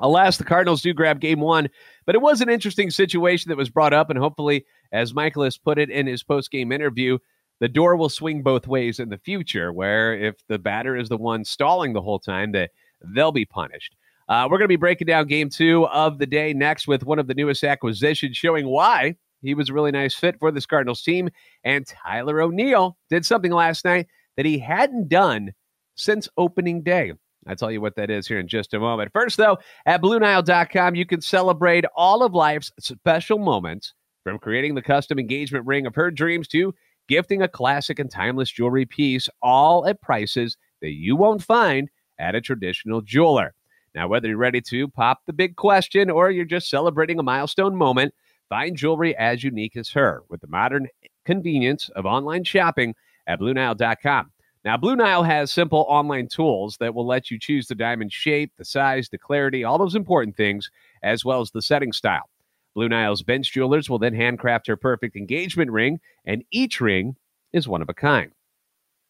Alas, 0.00 0.36
the 0.36 0.44
Cardinals 0.44 0.82
do 0.82 0.92
grab 0.92 1.20
game 1.20 1.38
one, 1.38 1.68
but 2.04 2.16
it 2.16 2.20
was 2.20 2.40
an 2.40 2.48
interesting 2.48 2.90
situation 2.90 3.48
that 3.48 3.56
was 3.56 3.70
brought 3.70 3.92
up. 3.92 4.10
And 4.10 4.18
hopefully, 4.18 4.64
as 4.90 5.12
Mikolas 5.12 5.62
put 5.62 5.78
it 5.78 5.90
in 5.90 6.06
his 6.06 6.24
post 6.24 6.50
game 6.50 6.72
interview, 6.72 7.18
the 7.60 7.68
door 7.68 7.94
will 7.94 8.08
swing 8.08 8.42
both 8.42 8.66
ways 8.66 8.98
in 8.98 9.10
the 9.10 9.18
future, 9.18 9.72
where 9.72 10.14
if 10.18 10.34
the 10.48 10.58
batter 10.58 10.96
is 10.96 11.08
the 11.08 11.16
one 11.16 11.44
stalling 11.44 11.92
the 11.92 12.02
whole 12.02 12.18
time, 12.18 12.50
that 12.52 12.72
they'll 13.14 13.30
be 13.30 13.44
punished. 13.44 13.94
Uh, 14.28 14.48
we're 14.50 14.58
going 14.58 14.64
to 14.64 14.68
be 14.68 14.76
breaking 14.76 15.06
down 15.06 15.26
game 15.26 15.48
two 15.48 15.86
of 15.86 16.18
the 16.18 16.26
day 16.26 16.52
next 16.52 16.88
with 16.88 17.04
one 17.04 17.20
of 17.20 17.28
the 17.28 17.34
newest 17.34 17.62
acquisitions, 17.62 18.36
showing 18.36 18.66
why 18.66 19.14
he 19.44 19.54
was 19.54 19.68
a 19.68 19.72
really 19.72 19.92
nice 19.92 20.14
fit 20.14 20.38
for 20.38 20.50
this 20.50 20.66
Cardinals 20.66 21.02
team. 21.02 21.30
And 21.64 21.86
Tyler 21.86 22.40
O'Neill 22.40 22.96
did 23.10 23.24
something 23.24 23.52
last 23.52 23.84
night 23.84 24.06
that 24.36 24.46
he 24.46 24.58
hadn't 24.58 25.08
done 25.08 25.52
since 25.94 26.28
opening 26.36 26.82
day. 26.82 27.12
I'll 27.46 27.56
tell 27.56 27.70
you 27.70 27.80
what 27.80 27.96
that 27.96 28.10
is 28.10 28.26
here 28.26 28.38
in 28.38 28.48
just 28.48 28.74
a 28.74 28.80
moment. 28.80 29.12
First, 29.12 29.36
though, 29.36 29.58
at 29.86 30.00
BlueNile.com, 30.00 30.94
you 30.94 31.04
can 31.04 31.20
celebrate 31.20 31.84
all 31.94 32.22
of 32.22 32.34
life's 32.34 32.72
special 32.80 33.38
moments 33.38 33.92
from 34.22 34.38
creating 34.38 34.74
the 34.74 34.82
custom 34.82 35.18
engagement 35.18 35.66
ring 35.66 35.86
of 35.86 35.94
her 35.94 36.10
dreams 36.10 36.48
to 36.48 36.74
gifting 37.06 37.42
a 37.42 37.48
classic 37.48 37.98
and 37.98 38.10
timeless 38.10 38.50
jewelry 38.50 38.86
piece, 38.86 39.28
all 39.42 39.86
at 39.86 40.00
prices 40.00 40.56
that 40.80 40.92
you 40.92 41.16
won't 41.16 41.42
find 41.42 41.90
at 42.18 42.34
a 42.34 42.40
traditional 42.40 43.02
jeweler. 43.02 43.54
Now, 43.94 44.08
whether 44.08 44.28
you're 44.28 44.36
ready 44.36 44.60
to 44.62 44.88
pop 44.88 45.20
the 45.26 45.32
big 45.32 45.56
question 45.56 46.10
or 46.10 46.30
you're 46.30 46.44
just 46.44 46.70
celebrating 46.70 47.18
a 47.18 47.22
milestone 47.22 47.76
moment, 47.76 48.14
find 48.48 48.76
jewelry 48.76 49.16
as 49.16 49.42
unique 49.42 49.76
as 49.76 49.90
her 49.90 50.22
with 50.28 50.40
the 50.40 50.46
modern 50.46 50.88
convenience 51.24 51.88
of 51.90 52.06
online 52.06 52.44
shopping 52.44 52.94
at 53.26 53.40
BlueNile.com. 53.40 54.30
Now, 54.64 54.78
Blue 54.78 54.96
Nile 54.96 55.22
has 55.22 55.52
simple 55.52 55.84
online 55.88 56.26
tools 56.26 56.78
that 56.78 56.94
will 56.94 57.06
let 57.06 57.30
you 57.30 57.38
choose 57.38 57.66
the 57.66 57.74
diamond 57.74 58.12
shape, 58.12 58.52
the 58.56 58.64
size, 58.64 59.10
the 59.10 59.18
clarity, 59.18 59.62
all 59.62 59.76
those 59.76 59.94
important 59.94 60.36
things, 60.36 60.70
as 61.02 61.22
well 61.22 61.42
as 61.42 61.50
the 61.50 61.60
setting 61.60 61.92
style. 61.92 62.30
Blue 62.74 62.88
Nile's 62.88 63.22
bench 63.22 63.52
jewelers 63.52 63.90
will 63.90 63.98
then 63.98 64.14
handcraft 64.14 64.66
her 64.66 64.76
perfect 64.76 65.16
engagement 65.16 65.70
ring, 65.70 66.00
and 66.24 66.44
each 66.50 66.80
ring 66.80 67.14
is 67.52 67.68
one 67.68 67.82
of 67.82 67.90
a 67.90 67.94
kind. 67.94 68.32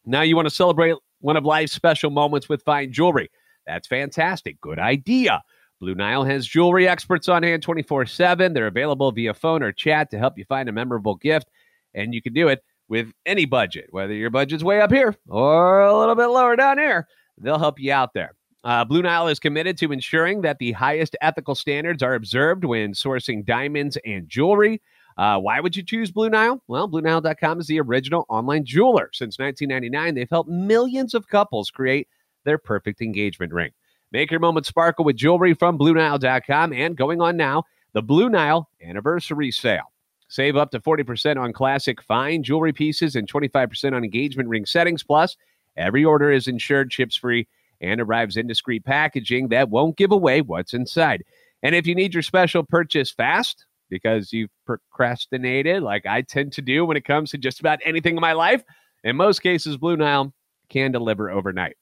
Now, 0.05 0.21
you 0.21 0.35
want 0.35 0.47
to 0.47 0.53
celebrate 0.53 0.95
one 1.21 1.37
of 1.37 1.45
life's 1.45 1.71
special 1.71 2.09
moments 2.09 2.49
with 2.49 2.61
fine 2.63 2.91
jewelry. 2.91 3.31
That's 3.65 3.87
fantastic. 3.87 4.59
Good 4.59 4.77
idea. 4.77 5.41
Blue 5.79 5.95
Nile 5.95 6.23
has 6.23 6.47
jewelry 6.47 6.87
experts 6.87 7.27
on 7.27 7.43
hand 7.43 7.61
24 7.61 8.05
7. 8.05 8.53
They're 8.53 8.67
available 8.67 9.11
via 9.11 9.33
phone 9.33 9.61
or 9.61 9.71
chat 9.71 10.09
to 10.11 10.17
help 10.17 10.37
you 10.37 10.45
find 10.45 10.69
a 10.69 10.71
memorable 10.71 11.15
gift, 11.15 11.49
and 11.93 12.13
you 12.13 12.21
can 12.21 12.33
do 12.33 12.47
it 12.47 12.63
with 12.87 13.11
any 13.25 13.45
budget, 13.45 13.87
whether 13.89 14.13
your 14.13 14.29
budget's 14.29 14.63
way 14.63 14.79
up 14.79 14.91
here 14.91 15.15
or 15.27 15.81
a 15.81 15.97
little 15.97 16.15
bit 16.15 16.27
lower 16.27 16.55
down 16.55 16.77
here. 16.77 17.07
They'll 17.37 17.59
help 17.59 17.79
you 17.79 17.91
out 17.91 18.13
there. 18.13 18.35
Uh, 18.63 18.83
Blue 18.83 19.03
Nile 19.03 19.27
is 19.27 19.39
committed 19.39 19.77
to 19.77 19.91
ensuring 19.91 20.41
that 20.41 20.57
the 20.57 20.71
highest 20.71 21.15
ethical 21.21 21.53
standards 21.53 22.01
are 22.01 22.15
observed 22.15 22.65
when 22.65 22.93
sourcing 22.93 23.45
diamonds 23.45 23.97
and 24.05 24.27
jewelry. 24.27 24.81
Uh, 25.17 25.37
why 25.39 25.59
would 25.59 25.75
you 25.75 25.83
choose 25.83 26.11
Blue 26.11 26.29
Nile? 26.29 26.61
Well, 26.67 26.89
BlueNile.com 26.89 27.59
is 27.59 27.67
the 27.67 27.79
original 27.79 28.25
online 28.27 28.65
jeweler. 28.65 29.09
Since 29.13 29.39
1999, 29.39 30.15
they've 30.15 30.29
helped 30.29 30.49
millions 30.49 31.13
of 31.13 31.27
couples 31.27 31.69
create 31.69 32.07
their 32.43 32.57
perfect 32.57 33.01
engagement 33.01 33.53
ring. 33.53 33.71
Make 34.15 34.31
your 34.31 34.39
moment 34.39 34.65
sparkle 34.65 35.03
with 35.03 35.17
jewelry 35.17 35.53
from 35.53 35.77
BlueNile.com 35.77 36.71
and 36.71 36.95
going 36.95 37.19
on 37.19 37.35
now, 37.35 37.65
the 37.91 38.01
Blue 38.01 38.29
Nile 38.29 38.69
Anniversary 38.81 39.51
Sale. 39.51 39.91
Save 40.29 40.55
up 40.55 40.71
to 40.71 40.79
40% 40.79 41.35
on 41.35 41.51
classic 41.51 42.01
fine 42.01 42.41
jewelry 42.41 42.71
pieces 42.71 43.17
and 43.17 43.29
25% 43.29 43.93
on 43.93 44.05
engagement 44.05 44.47
ring 44.47 44.65
settings. 44.65 45.03
Plus, 45.03 45.35
every 45.75 46.05
order 46.05 46.31
is 46.31 46.47
insured, 46.47 46.91
chips 46.91 47.17
free, 47.17 47.45
and 47.81 47.99
arrives 47.99 48.37
in 48.37 48.47
discreet 48.47 48.85
packaging 48.85 49.49
that 49.49 49.69
won't 49.69 49.97
give 49.97 50.13
away 50.13 50.39
what's 50.39 50.73
inside. 50.73 51.21
And 51.61 51.75
if 51.75 51.85
you 51.85 51.93
need 51.93 52.13
your 52.13 52.23
special 52.23 52.63
purchase 52.63 53.11
fast 53.11 53.65
because 53.89 54.31
you've 54.31 54.49
procrastinated, 54.65 55.83
like 55.83 56.05
I 56.05 56.21
tend 56.21 56.53
to 56.53 56.61
do 56.61 56.85
when 56.85 56.95
it 56.95 57.03
comes 57.03 57.31
to 57.31 57.37
just 57.37 57.59
about 57.59 57.79
anything 57.83 58.15
in 58.15 58.21
my 58.21 58.31
life, 58.31 58.63
in 59.03 59.17
most 59.17 59.43
cases, 59.43 59.75
Blue 59.75 59.97
Nile 59.97 60.33
can 60.69 60.93
deliver 60.93 61.29
overnight. 61.29 61.75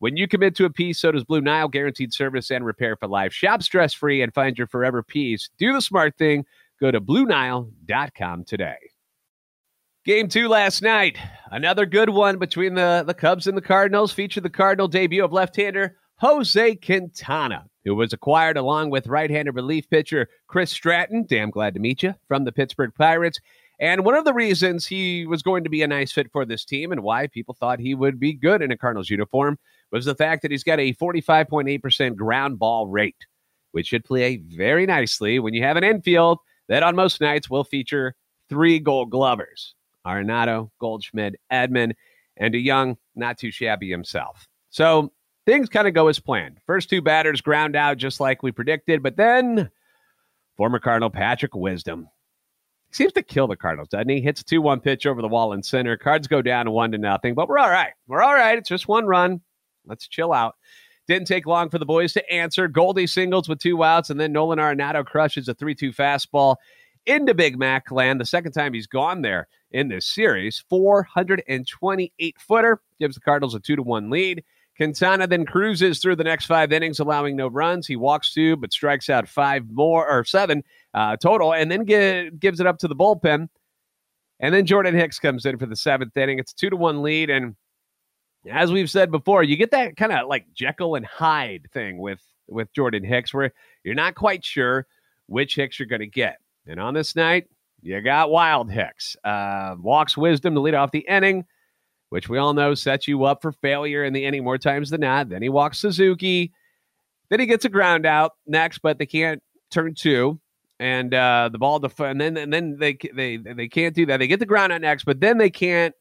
When 0.00 0.16
you 0.16 0.26
commit 0.28 0.56
to 0.56 0.64
a 0.64 0.70
piece, 0.70 0.98
so 0.98 1.12
does 1.12 1.24
Blue 1.24 1.40
Nile, 1.40 1.68
guaranteed 1.68 2.12
service 2.12 2.50
and 2.50 2.66
repair 2.66 2.96
for 2.96 3.06
life. 3.06 3.32
Shop 3.32 3.62
stress 3.62 3.94
free 3.94 4.22
and 4.22 4.34
find 4.34 4.58
your 4.58 4.66
forever 4.66 5.02
piece. 5.02 5.48
Do 5.58 5.72
the 5.72 5.80
smart 5.80 6.16
thing 6.16 6.44
Go 6.80 6.90
to 6.90 7.00
BlueNile.com 7.00 8.44
today. 8.44 8.78
Game 10.06 10.28
two 10.28 10.48
last 10.48 10.80
night. 10.80 11.18
Another 11.50 11.84
good 11.84 12.08
one 12.08 12.38
between 12.38 12.74
the, 12.74 13.04
the 13.06 13.12
Cubs 13.12 13.46
and 13.46 13.54
the 13.54 13.62
Cardinals 13.62 14.12
featured 14.12 14.44
the 14.44 14.50
Cardinal 14.50 14.88
debut 14.88 15.22
of 15.22 15.30
left 15.30 15.56
hander 15.56 15.98
Jose 16.16 16.76
Quintana, 16.76 17.66
who 17.84 17.94
was 17.94 18.14
acquired 18.14 18.56
along 18.56 18.88
with 18.88 19.06
right 19.08 19.30
handed 19.30 19.54
relief 19.54 19.90
pitcher 19.90 20.28
Chris 20.46 20.70
Stratton. 20.70 21.26
Damn 21.28 21.50
glad 21.50 21.74
to 21.74 21.80
meet 21.80 22.02
you 22.02 22.14
from 22.28 22.44
the 22.44 22.52
Pittsburgh 22.52 22.94
Pirates. 22.94 23.38
And 23.78 24.04
one 24.04 24.14
of 24.14 24.24
the 24.24 24.34
reasons 24.34 24.86
he 24.86 25.26
was 25.26 25.42
going 25.42 25.64
to 25.64 25.70
be 25.70 25.82
a 25.82 25.88
nice 25.88 26.12
fit 26.12 26.32
for 26.32 26.46
this 26.46 26.64
team 26.64 26.92
and 26.92 27.02
why 27.02 27.26
people 27.26 27.54
thought 27.58 27.78
he 27.78 27.94
would 27.94 28.18
be 28.18 28.32
good 28.32 28.62
in 28.62 28.70
a 28.70 28.76
Cardinals 28.78 29.10
uniform 29.10 29.58
was 29.90 30.04
the 30.04 30.14
fact 30.14 30.42
that 30.42 30.50
he's 30.50 30.64
got 30.64 30.78
a 30.78 30.94
45.8% 30.94 32.16
ground 32.16 32.58
ball 32.58 32.86
rate, 32.86 33.26
which 33.72 33.88
should 33.88 34.04
play 34.04 34.36
very 34.36 34.86
nicely 34.86 35.38
when 35.38 35.54
you 35.54 35.62
have 35.62 35.76
an 35.76 35.84
infield 35.84 36.38
that 36.68 36.82
on 36.82 36.94
most 36.96 37.20
nights 37.20 37.50
will 37.50 37.64
feature 37.64 38.14
three 38.48 38.78
gold 38.78 39.10
glovers 39.10 39.74
Arenado, 40.06 40.70
Goldschmidt, 40.78 41.36
Edman, 41.52 41.92
and 42.36 42.54
DeJong, 42.54 42.96
not 43.14 43.38
too 43.38 43.50
shabby 43.50 43.90
himself. 43.90 44.48
So 44.70 45.12
things 45.46 45.68
kind 45.68 45.86
of 45.86 45.94
go 45.94 46.08
as 46.08 46.18
planned. 46.18 46.58
First 46.66 46.88
two 46.88 47.02
batters 47.02 47.40
ground 47.40 47.76
out 47.76 47.98
just 47.98 48.20
like 48.20 48.42
we 48.42 48.52
predicted, 48.52 49.02
but 49.02 49.16
then 49.16 49.70
former 50.56 50.78
Cardinal 50.78 51.10
Patrick 51.10 51.54
Wisdom. 51.54 52.08
seems 52.92 53.12
to 53.12 53.22
kill 53.22 53.46
the 53.46 53.56
Cardinals, 53.56 53.88
doesn't 53.88 54.08
he? 54.08 54.20
Hits 54.20 54.40
a 54.40 54.44
2 54.44 54.62
1 54.62 54.80
pitch 54.80 55.06
over 55.06 55.20
the 55.22 55.28
wall 55.28 55.52
in 55.52 55.62
center. 55.62 55.96
Cards 55.96 56.26
go 56.26 56.40
down 56.40 56.70
1 56.70 56.92
to 56.92 56.98
nothing, 56.98 57.34
but 57.34 57.48
we're 57.48 57.58
all 57.58 57.70
right. 57.70 57.92
We're 58.06 58.22
all 58.22 58.34
right. 58.34 58.58
It's 58.58 58.68
just 58.68 58.88
one 58.88 59.06
run. 59.06 59.40
Let's 59.90 60.08
chill 60.08 60.32
out. 60.32 60.56
Didn't 61.06 61.26
take 61.26 61.46
long 61.46 61.68
for 61.68 61.78
the 61.78 61.86
boys 61.86 62.12
to 62.14 62.32
answer. 62.32 62.68
Goldie 62.68 63.06
singles 63.06 63.48
with 63.48 63.58
two 63.58 63.82
outs, 63.84 64.10
and 64.10 64.20
then 64.20 64.32
Nolan 64.32 64.58
Arenado 64.58 65.04
crushes 65.04 65.48
a 65.48 65.54
3 65.54 65.74
2 65.74 65.92
fastball 65.92 66.56
into 67.04 67.34
Big 67.34 67.58
Mac 67.58 67.90
land. 67.90 68.20
The 68.20 68.26
second 68.26 68.52
time 68.52 68.72
he's 68.72 68.86
gone 68.86 69.22
there 69.22 69.48
in 69.72 69.88
this 69.88 70.06
series. 70.06 70.64
428 70.68 72.36
footer 72.38 72.80
gives 72.98 73.16
the 73.16 73.20
Cardinals 73.20 73.54
a 73.54 73.60
2 73.60 73.76
to 73.76 73.82
1 73.82 74.08
lead. 74.08 74.44
Quintana 74.80 75.26
then 75.26 75.44
cruises 75.44 75.98
through 75.98 76.16
the 76.16 76.24
next 76.24 76.46
five 76.46 76.72
innings, 76.72 77.00
allowing 77.00 77.36
no 77.36 77.48
runs. 77.48 77.86
He 77.86 77.96
walks 77.96 78.32
two, 78.32 78.56
but 78.56 78.72
strikes 78.72 79.10
out 79.10 79.28
five 79.28 79.68
more 79.70 80.08
or 80.08 80.24
seven 80.24 80.64
uh, 80.94 81.16
total, 81.18 81.52
and 81.52 81.70
then 81.70 81.84
get, 81.84 82.40
gives 82.40 82.60
it 82.60 82.66
up 82.66 82.78
to 82.78 82.88
the 82.88 82.96
bullpen. 82.96 83.48
And 84.40 84.54
then 84.54 84.64
Jordan 84.64 84.94
Hicks 84.94 85.18
comes 85.18 85.44
in 85.44 85.58
for 85.58 85.66
the 85.66 85.76
seventh 85.76 86.16
inning. 86.16 86.38
It's 86.38 86.52
a 86.52 86.56
two 86.56 86.70
to 86.70 86.76
one 86.76 87.02
lead, 87.02 87.28
and 87.28 87.56
as 88.48 88.72
we've 88.72 88.90
said 88.90 89.10
before, 89.10 89.42
you 89.42 89.56
get 89.56 89.70
that 89.72 89.96
kind 89.96 90.12
of 90.12 90.28
like 90.28 90.46
Jekyll 90.54 90.94
and 90.94 91.06
Hyde 91.06 91.68
thing 91.72 91.98
with 91.98 92.20
with 92.48 92.72
Jordan 92.72 93.04
Hicks, 93.04 93.32
where 93.32 93.52
you're 93.84 93.94
not 93.94 94.14
quite 94.14 94.44
sure 94.44 94.86
which 95.26 95.54
Hicks 95.54 95.78
you're 95.78 95.86
going 95.86 96.00
to 96.00 96.06
get. 96.06 96.38
And 96.66 96.80
on 96.80 96.94
this 96.94 97.14
night, 97.14 97.46
you 97.82 98.00
got 98.00 98.30
Wild 98.30 98.70
Hicks. 98.70 99.16
Uh, 99.22 99.76
walks 99.78 100.16
Wisdom 100.16 100.54
to 100.54 100.60
lead 100.60 100.74
off 100.74 100.90
the 100.90 101.06
inning 101.08 101.44
which 102.10 102.28
we 102.28 102.38
all 102.38 102.52
know 102.52 102.74
sets 102.74 103.08
you 103.08 103.24
up 103.24 103.40
for 103.40 103.52
failure 103.52 104.04
in 104.04 104.12
the 104.12 104.24
inning 104.24 104.44
more 104.44 104.58
times 104.58 104.90
than 104.90 105.00
not. 105.00 105.28
Then 105.28 105.42
he 105.42 105.48
walks 105.48 105.78
Suzuki. 105.78 106.52
Then 107.30 107.40
he 107.40 107.46
gets 107.46 107.64
a 107.64 107.68
ground 107.68 108.04
out 108.04 108.32
next, 108.46 108.78
but 108.78 108.98
they 108.98 109.06
can't 109.06 109.42
turn 109.70 109.94
two. 109.94 110.38
And 110.80 111.14
uh, 111.14 111.50
the 111.52 111.58
ball 111.58 111.78
def- 111.78 112.00
and 112.00 112.20
then 112.20 112.36
and 112.36 112.52
then 112.52 112.76
they 112.78 112.98
they 113.14 113.36
they 113.36 113.68
can't 113.68 113.94
do 113.94 114.06
that. 114.06 114.16
They 114.16 114.26
get 114.26 114.40
the 114.40 114.46
ground 114.46 114.72
out 114.72 114.80
next, 114.80 115.04
but 115.04 115.20
then 115.20 115.38
they 115.38 115.50
can't 115.50 115.94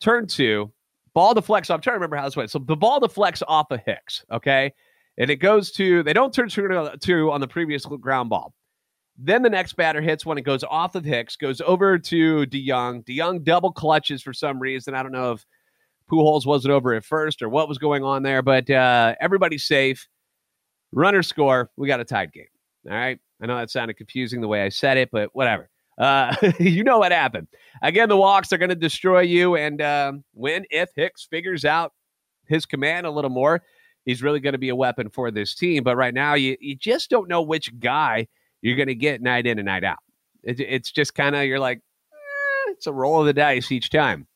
turn 0.00 0.26
two. 0.26 0.72
Ball 1.16 1.32
deflects. 1.32 1.70
I'm 1.70 1.80
trying 1.80 1.94
to 1.94 1.96
remember 1.96 2.16
how 2.16 2.26
this 2.26 2.36
went. 2.36 2.50
So 2.50 2.58
the 2.58 2.76
ball 2.76 3.00
deflects 3.00 3.42
off 3.48 3.70
of 3.70 3.80
Hicks, 3.86 4.22
okay, 4.30 4.74
and 5.16 5.30
it 5.30 5.36
goes 5.36 5.72
to 5.72 6.02
they 6.02 6.12
don't 6.12 6.30
turn 6.30 6.50
two 6.50 7.30
on 7.32 7.40
the 7.40 7.48
previous 7.48 7.86
ground 7.86 8.28
ball. 8.28 8.52
Then 9.16 9.40
the 9.40 9.48
next 9.48 9.76
batter 9.76 10.02
hits 10.02 10.26
when 10.26 10.36
it 10.36 10.42
goes 10.42 10.62
off 10.62 10.94
of 10.94 11.06
Hicks, 11.06 11.36
goes 11.36 11.62
over 11.62 11.98
to 11.98 12.44
DeJong. 12.44 13.06
DeJong 13.06 13.44
double 13.44 13.72
clutches 13.72 14.22
for 14.22 14.34
some 14.34 14.58
reason. 14.58 14.94
I 14.94 15.02
don't 15.02 15.10
know 15.10 15.32
if 15.32 15.46
Pujols 16.12 16.44
wasn't 16.44 16.72
over 16.72 16.92
at 16.92 17.02
first 17.02 17.40
or 17.40 17.48
what 17.48 17.66
was 17.66 17.78
going 17.78 18.04
on 18.04 18.22
there, 18.22 18.42
but 18.42 18.68
uh, 18.68 19.14
everybody's 19.18 19.64
safe. 19.64 20.06
Runner 20.92 21.22
score. 21.22 21.70
We 21.78 21.88
got 21.88 22.00
a 22.00 22.04
tied 22.04 22.30
game. 22.30 22.44
All 22.90 22.94
right. 22.94 23.18
I 23.40 23.46
know 23.46 23.56
that 23.56 23.70
sounded 23.70 23.96
confusing 23.96 24.42
the 24.42 24.48
way 24.48 24.60
I 24.60 24.68
said 24.68 24.98
it, 24.98 25.08
but 25.10 25.30
whatever. 25.32 25.70
Uh, 25.98 26.34
you 26.58 26.84
know 26.84 26.98
what 26.98 27.12
happened. 27.12 27.48
Again, 27.82 28.08
the 28.08 28.16
walks 28.16 28.52
are 28.52 28.58
going 28.58 28.70
to 28.70 28.74
destroy 28.74 29.20
you. 29.20 29.56
And 29.56 29.80
um, 29.82 30.24
when, 30.32 30.64
if 30.70 30.90
Hicks 30.94 31.26
figures 31.28 31.64
out 31.64 31.92
his 32.46 32.66
command 32.66 33.06
a 33.06 33.10
little 33.10 33.30
more, 33.30 33.62
he's 34.04 34.22
really 34.22 34.40
going 34.40 34.52
to 34.52 34.58
be 34.58 34.68
a 34.68 34.76
weapon 34.76 35.10
for 35.10 35.30
this 35.30 35.54
team. 35.54 35.82
But 35.84 35.96
right 35.96 36.14
now, 36.14 36.34
you, 36.34 36.56
you 36.60 36.76
just 36.76 37.10
don't 37.10 37.28
know 37.28 37.42
which 37.42 37.78
guy 37.78 38.28
you're 38.62 38.76
going 38.76 38.88
to 38.88 38.94
get 38.94 39.22
night 39.22 39.46
in 39.46 39.58
and 39.58 39.66
night 39.66 39.84
out. 39.84 39.98
It, 40.42 40.60
it's 40.60 40.90
just 40.90 41.14
kind 41.14 41.34
of, 41.34 41.44
you're 41.44 41.60
like, 41.60 41.78
eh, 41.78 42.70
it's 42.72 42.86
a 42.86 42.92
roll 42.92 43.20
of 43.20 43.26
the 43.26 43.32
dice 43.32 43.72
each 43.72 43.90
time. 43.90 44.26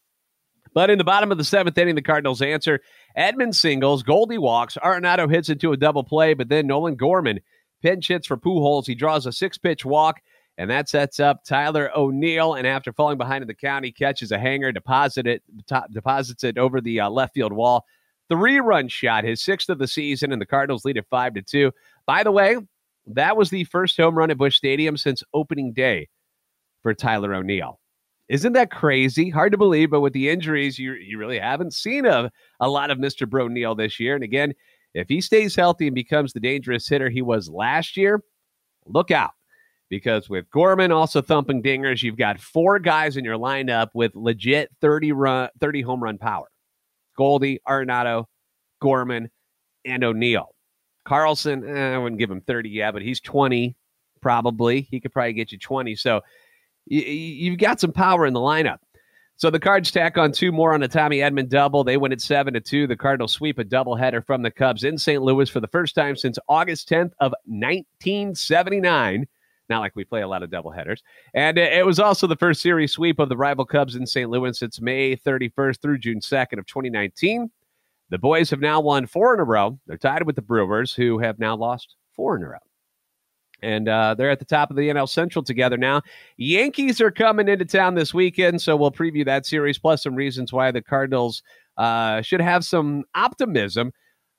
But 0.73 0.91
in 0.91 0.99
the 0.99 1.05
bottom 1.05 1.33
of 1.33 1.39
the 1.39 1.45
seventh 1.45 1.77
inning, 1.79 1.97
the 1.97 2.03
Cardinals 2.03 2.43
answer. 2.43 2.81
Edman 3.19 3.55
singles, 3.55 4.03
Goldie 4.03 4.39
walks, 4.39 4.79
Arenado 4.83 5.29
hits 5.29 5.49
into 5.49 5.73
a 5.73 5.77
double 5.77 6.05
play, 6.05 6.35
but 6.35 6.49
then 6.49 6.69
Nolan 6.69 6.95
Gorman 6.95 7.41
pinch 7.83 8.09
hits 8.09 8.27
for 8.27 8.37
Pujols. 8.37 8.87
He 8.87 8.95
draws 8.95 9.27
a 9.27 9.33
six 9.33 9.59
pitch 9.59 9.85
walk, 9.85 10.21
and 10.61 10.69
that 10.69 10.91
sets 10.91 11.19
up 11.19 11.43
Tyler 11.43 11.91
O'Neill. 11.97 12.53
And 12.53 12.67
after 12.67 12.93
falling 12.93 13.17
behind 13.17 13.41
in 13.41 13.49
the 13.49 13.55
count, 13.55 13.83
he 13.83 13.91
catches 13.91 14.31
a 14.31 14.39
hanger, 14.39 14.71
deposit 14.71 15.27
it, 15.27 15.43
deposits 15.91 16.45
it 16.45 16.59
over 16.59 16.83
the 16.83 17.01
uh, 17.01 17.09
left 17.09 17.33
field 17.33 17.55
wall. 17.55 17.87
Three 18.29 18.61
run 18.61 18.87
shot, 18.87 19.25
his 19.25 19.41
sixth 19.41 19.71
of 19.71 19.79
the 19.79 19.89
season, 19.89 20.33
and 20.33 20.41
the 20.41 20.45
Cardinals 20.45 20.85
lead 20.85 20.99
at 20.99 21.09
five 21.09 21.33
to 21.33 21.41
two. 21.41 21.73
By 22.05 22.23
the 22.23 22.31
way, 22.31 22.59
that 23.07 23.39
was 23.39 23.49
the 23.49 23.65
first 23.65 23.97
home 23.97 24.15
run 24.15 24.31
at 24.31 24.37
Busch 24.37 24.55
Stadium 24.55 24.99
since 24.99 25.23
opening 25.33 25.73
day 25.73 26.11
for 26.83 26.93
Tyler 26.93 27.35
O'Neill. 27.35 27.81
Isn't 28.29 28.53
that 28.53 28.71
crazy? 28.71 29.31
Hard 29.31 29.53
to 29.53 29.59
believe, 29.59 29.89
but 29.89 30.03
with 30.03 30.13
the 30.13 30.29
injuries, 30.29 30.79
you, 30.79 30.93
you 30.93 31.17
really 31.17 31.39
haven't 31.39 31.73
seen 31.73 32.05
a, 32.05 32.31
a 32.61 32.69
lot 32.69 32.91
of 32.91 32.99
Mr. 32.99 33.27
Broneil 33.27 33.79
this 33.79 33.99
year. 33.99 34.15
And 34.15 34.23
again, 34.23 34.53
if 34.93 35.09
he 35.09 35.23
stays 35.23 35.57
healthy 35.57 35.87
and 35.87 35.95
becomes 35.95 36.35
the 36.35 36.41
dangerous 36.41 36.87
hitter 36.87 37.09
he 37.09 37.23
was 37.23 37.49
last 37.49 37.97
year, 37.97 38.23
look 38.85 39.11
out. 39.11 39.31
Because 39.91 40.31
with 40.31 40.49
Gorman 40.51 40.93
also 40.93 41.21
thumping 41.21 41.63
dingers, 41.63 42.03
you've 42.03 42.17
got 42.17 42.41
four 42.41 42.79
guys 42.79 43.17
in 43.17 43.25
your 43.25 43.37
lineup 43.37 43.89
with 43.93 44.15
legit 44.15 44.71
30 44.81 45.13
run 45.13 45.49
30 45.61 45.83
home 45.83 46.03
run 46.03 46.17
power. 46.17 46.47
Goldie, 47.19 47.61
Arenado, 47.69 48.25
Gorman, 48.81 49.29
and 49.85 50.05
O'Neill. 50.05 50.55
Carlson, 51.05 51.69
eh, 51.69 51.95
I 51.95 51.99
wouldn't 51.99 52.21
give 52.21 52.31
him 52.31 52.41
30 52.43 52.71
yet, 52.71 52.93
but 52.93 53.03
he's 53.03 53.21
20 53.21 53.77
probably. 54.23 54.83
He 54.83 55.01
could 55.01 55.13
probably 55.13 55.33
get 55.33 55.51
you 55.53 55.59
20. 55.59 55.97
So 55.97 56.21
you, 56.87 57.01
you've 57.03 57.59
got 57.59 57.81
some 57.81 57.93
power 57.93 58.27
in 58.27 58.33
the 58.33 58.41
lineup. 58.41 58.79
So 59.37 59.49
the 59.49 59.59
Cards 59.59 59.91
tack 59.91 60.19
on 60.19 60.33
two 60.33 60.53
more 60.53 60.75
on 60.75 60.83
a 60.83 60.89
Tommy 60.89 61.19
Edman 61.19 61.49
double. 61.49 61.83
They 61.83 61.97
win 61.97 62.13
at 62.13 62.21
seven 62.21 62.53
to 62.53 62.61
two. 62.61 62.87
The 62.87 62.97
Cardinals 62.97 63.33
sweep 63.33 63.59
a 63.59 63.65
doubleheader 63.65 64.25
from 64.25 64.43
the 64.43 64.51
Cubs 64.51 64.85
in 64.85 64.99
St. 64.99 65.23
Louis 65.23 65.49
for 65.49 65.61
the 65.61 65.69
first 65.69 65.95
time 65.95 66.15
since 66.15 66.39
August 66.47 66.91
10th 66.91 67.13
of 67.21 67.33
1979. 67.47 69.27
Not 69.71 69.81
like 69.81 69.95
we 69.95 70.05
play 70.05 70.23
a 70.23 70.29
lot 70.29 70.43
of 70.43 70.51
doubleheaders. 70.51 70.99
And 71.33 71.57
it 71.57 71.87
was 71.87 72.01
also 72.01 72.27
the 72.27 72.37
first 72.37 72.61
series 72.61 72.93
sweep 72.93 73.21
of 73.21 73.29
the 73.29 73.37
rival 73.37 73.65
Cubs 73.65 73.95
in 73.95 74.05
St. 74.05 74.29
Louis 74.29 74.59
since 74.59 74.81
May 74.81 75.17
31st 75.17 75.81
through 75.81 75.99
June 75.99 76.19
2nd 76.19 76.59
of 76.59 76.67
2019. 76.67 77.49
The 78.11 78.19
boys 78.19 78.51
have 78.51 78.59
now 78.59 78.81
won 78.81 79.07
four 79.07 79.33
in 79.33 79.39
a 79.39 79.45
row. 79.45 79.79
They're 79.87 79.97
tied 79.97 80.25
with 80.25 80.35
the 80.35 80.43
Brewers, 80.43 80.93
who 80.93 81.21
have 81.21 81.39
now 81.39 81.57
lost 81.57 81.95
four 82.13 82.37
in 82.37 82.43
a 82.43 82.49
row. 82.49 82.59
And 83.63 83.89
uh, 83.89 84.15
they're 84.15 84.31
at 84.31 84.41
the 84.41 84.45
top 84.45 84.71
of 84.71 84.77
the 84.77 84.89
NL 84.89 85.09
Central 85.09 85.45
together 85.45 85.77
now. 85.77 86.03
Yankees 86.37 87.01
are 87.01 87.13
coming 87.13 87.47
into 87.47 87.65
town 87.65 87.95
this 87.95 88.13
weekend, 88.13 88.61
so 88.61 88.75
we'll 88.75 88.91
preview 88.91 89.25
that 89.27 89.47
series, 89.47 89.79
plus 89.79 90.03
some 90.03 90.17
reasons 90.17 90.53
why 90.53 90.73
the 90.73 90.83
Cardinals 90.83 91.45
uh, 91.77 92.23
should 92.23 92.41
have 92.41 92.65
some 92.65 93.05
optimism 93.15 93.93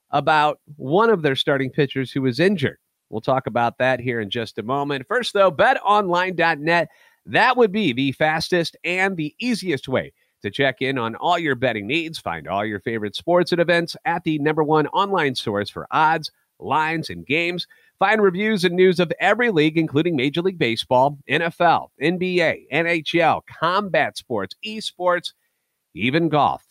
about 0.10 0.60
one 0.76 1.10
of 1.10 1.22
their 1.22 1.36
starting 1.38 1.70
pitchers 1.70 2.12
who 2.12 2.22
was 2.22 2.40
injured. 2.40 2.78
We'll 3.12 3.22
talk 3.22 3.46
about 3.46 3.78
that 3.80 4.00
here 4.00 4.22
in 4.22 4.30
just 4.30 4.58
a 4.58 4.64
moment. 4.64 5.06
First, 5.08 5.34
though, 5.34 5.52
betonline.net. 5.52 6.90
That 7.26 7.58
would 7.58 7.72
be 7.72 7.94
the 7.94 8.14
fastest 8.14 8.76
and 8.84 9.18
the 9.18 9.36
easiest 9.40 9.88
way 9.88 10.14
to 10.42 10.50
check 10.50 10.82
in 10.82 10.98
on 10.98 11.16
all 11.16 11.38
your 11.38 11.56
betting 11.56 11.86
needs, 11.86 12.18
find 12.18 12.48
all 12.48 12.66
your 12.66 12.80
favorite 12.80 13.16
sports 13.16 13.52
and 13.52 13.62
events 13.62 13.96
at 14.06 14.24
the 14.24 14.40
number 14.40 14.64
one 14.64 14.88
online 14.88 15.36
source 15.36 15.70
for 15.70 15.88
odds, 15.92 16.32
lines, 16.58 17.10
and 17.10 17.26
games. 17.26 17.68
Find 18.00 18.22
reviews 18.22 18.64
and 18.64 18.76
news 18.76 19.00
of 19.00 19.12
every 19.20 19.52
league, 19.52 19.78
including 19.78 20.16
Major 20.16 20.42
League 20.42 20.58
Baseball, 20.58 21.20
NFL, 21.30 21.90
NBA, 22.02 22.64
NHL, 22.74 23.42
combat 23.60 24.18
sports, 24.18 24.56
esports, 24.66 25.34
even 25.94 26.30
golf. 26.30 26.66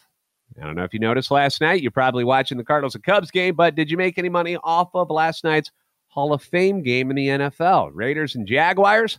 I 0.61 0.64
don't 0.64 0.75
know 0.75 0.82
if 0.82 0.92
you 0.92 0.99
noticed 0.99 1.30
last 1.30 1.61
night, 1.61 1.82
you're 1.82 1.92
probably 1.92 2.25
watching 2.25 2.59
the 2.59 2.64
Cardinals 2.64 2.97
and 2.97 3.04
Cubs 3.04 3.30
game, 3.30 3.54
but 3.54 3.76
did 3.76 3.88
you 3.88 3.97
make 3.97 4.18
any 4.18 4.28
money 4.28 4.56
off 4.64 4.88
of 4.94 5.11
last 5.11 5.44
night's 5.44 5.70
Hall 6.11 6.33
of 6.33 6.43
Fame 6.43 6.83
game 6.83 7.11
in 7.11 7.17
the 7.17 7.29
NFL? 7.29 7.90
Raiders 7.95 8.35
and 8.35 8.47
Jaguars? 8.47 9.19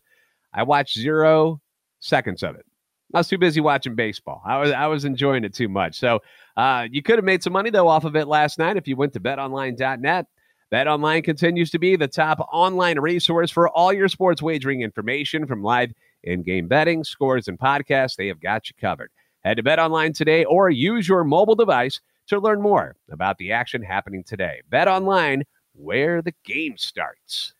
I 0.53 0.63
watched 0.63 0.97
zero 0.97 1.61
seconds 1.99 2.43
of 2.43 2.55
it. 2.55 2.65
I 3.13 3.19
was 3.19 3.27
too 3.27 3.37
busy 3.37 3.59
watching 3.59 3.95
baseball. 3.95 4.41
I 4.45 4.57
was 4.57 4.71
I 4.71 4.87
was 4.87 5.05
enjoying 5.05 5.43
it 5.43 5.53
too 5.53 5.67
much. 5.67 5.97
So 5.97 6.19
uh, 6.55 6.87
you 6.89 7.01
could 7.01 7.17
have 7.17 7.25
made 7.25 7.43
some 7.43 7.53
money 7.53 7.69
though 7.69 7.87
off 7.87 8.05
of 8.05 8.15
it 8.15 8.27
last 8.27 8.59
night 8.59 8.77
if 8.77 8.87
you 8.87 8.95
went 8.95 9.13
to 9.13 9.19
betonline.net. 9.19 10.25
BetOnline 10.71 11.23
continues 11.23 11.69
to 11.71 11.79
be 11.79 11.97
the 11.97 12.07
top 12.07 12.39
online 12.53 12.97
resource 12.97 13.51
for 13.51 13.67
all 13.69 13.91
your 13.91 14.07
sports 14.07 14.41
wagering 14.41 14.81
information 14.81 15.45
from 15.45 15.61
live 15.61 15.91
in-game 16.23 16.69
betting, 16.69 17.03
scores, 17.03 17.49
and 17.49 17.59
podcasts. 17.59 18.15
They 18.15 18.27
have 18.27 18.39
got 18.39 18.69
you 18.69 18.75
covered. 18.79 19.11
Head 19.43 19.57
to 19.57 19.63
BetOnline 19.63 20.15
today 20.15 20.45
or 20.45 20.69
use 20.69 21.09
your 21.09 21.25
mobile 21.25 21.55
device 21.55 21.99
to 22.27 22.39
learn 22.39 22.61
more 22.61 22.95
about 23.11 23.37
the 23.37 23.51
action 23.51 23.83
happening 23.83 24.23
today. 24.23 24.61
BetOnline, 24.71 25.41
where 25.73 26.21
the 26.21 26.33
game 26.43 26.77
starts. 26.77 27.53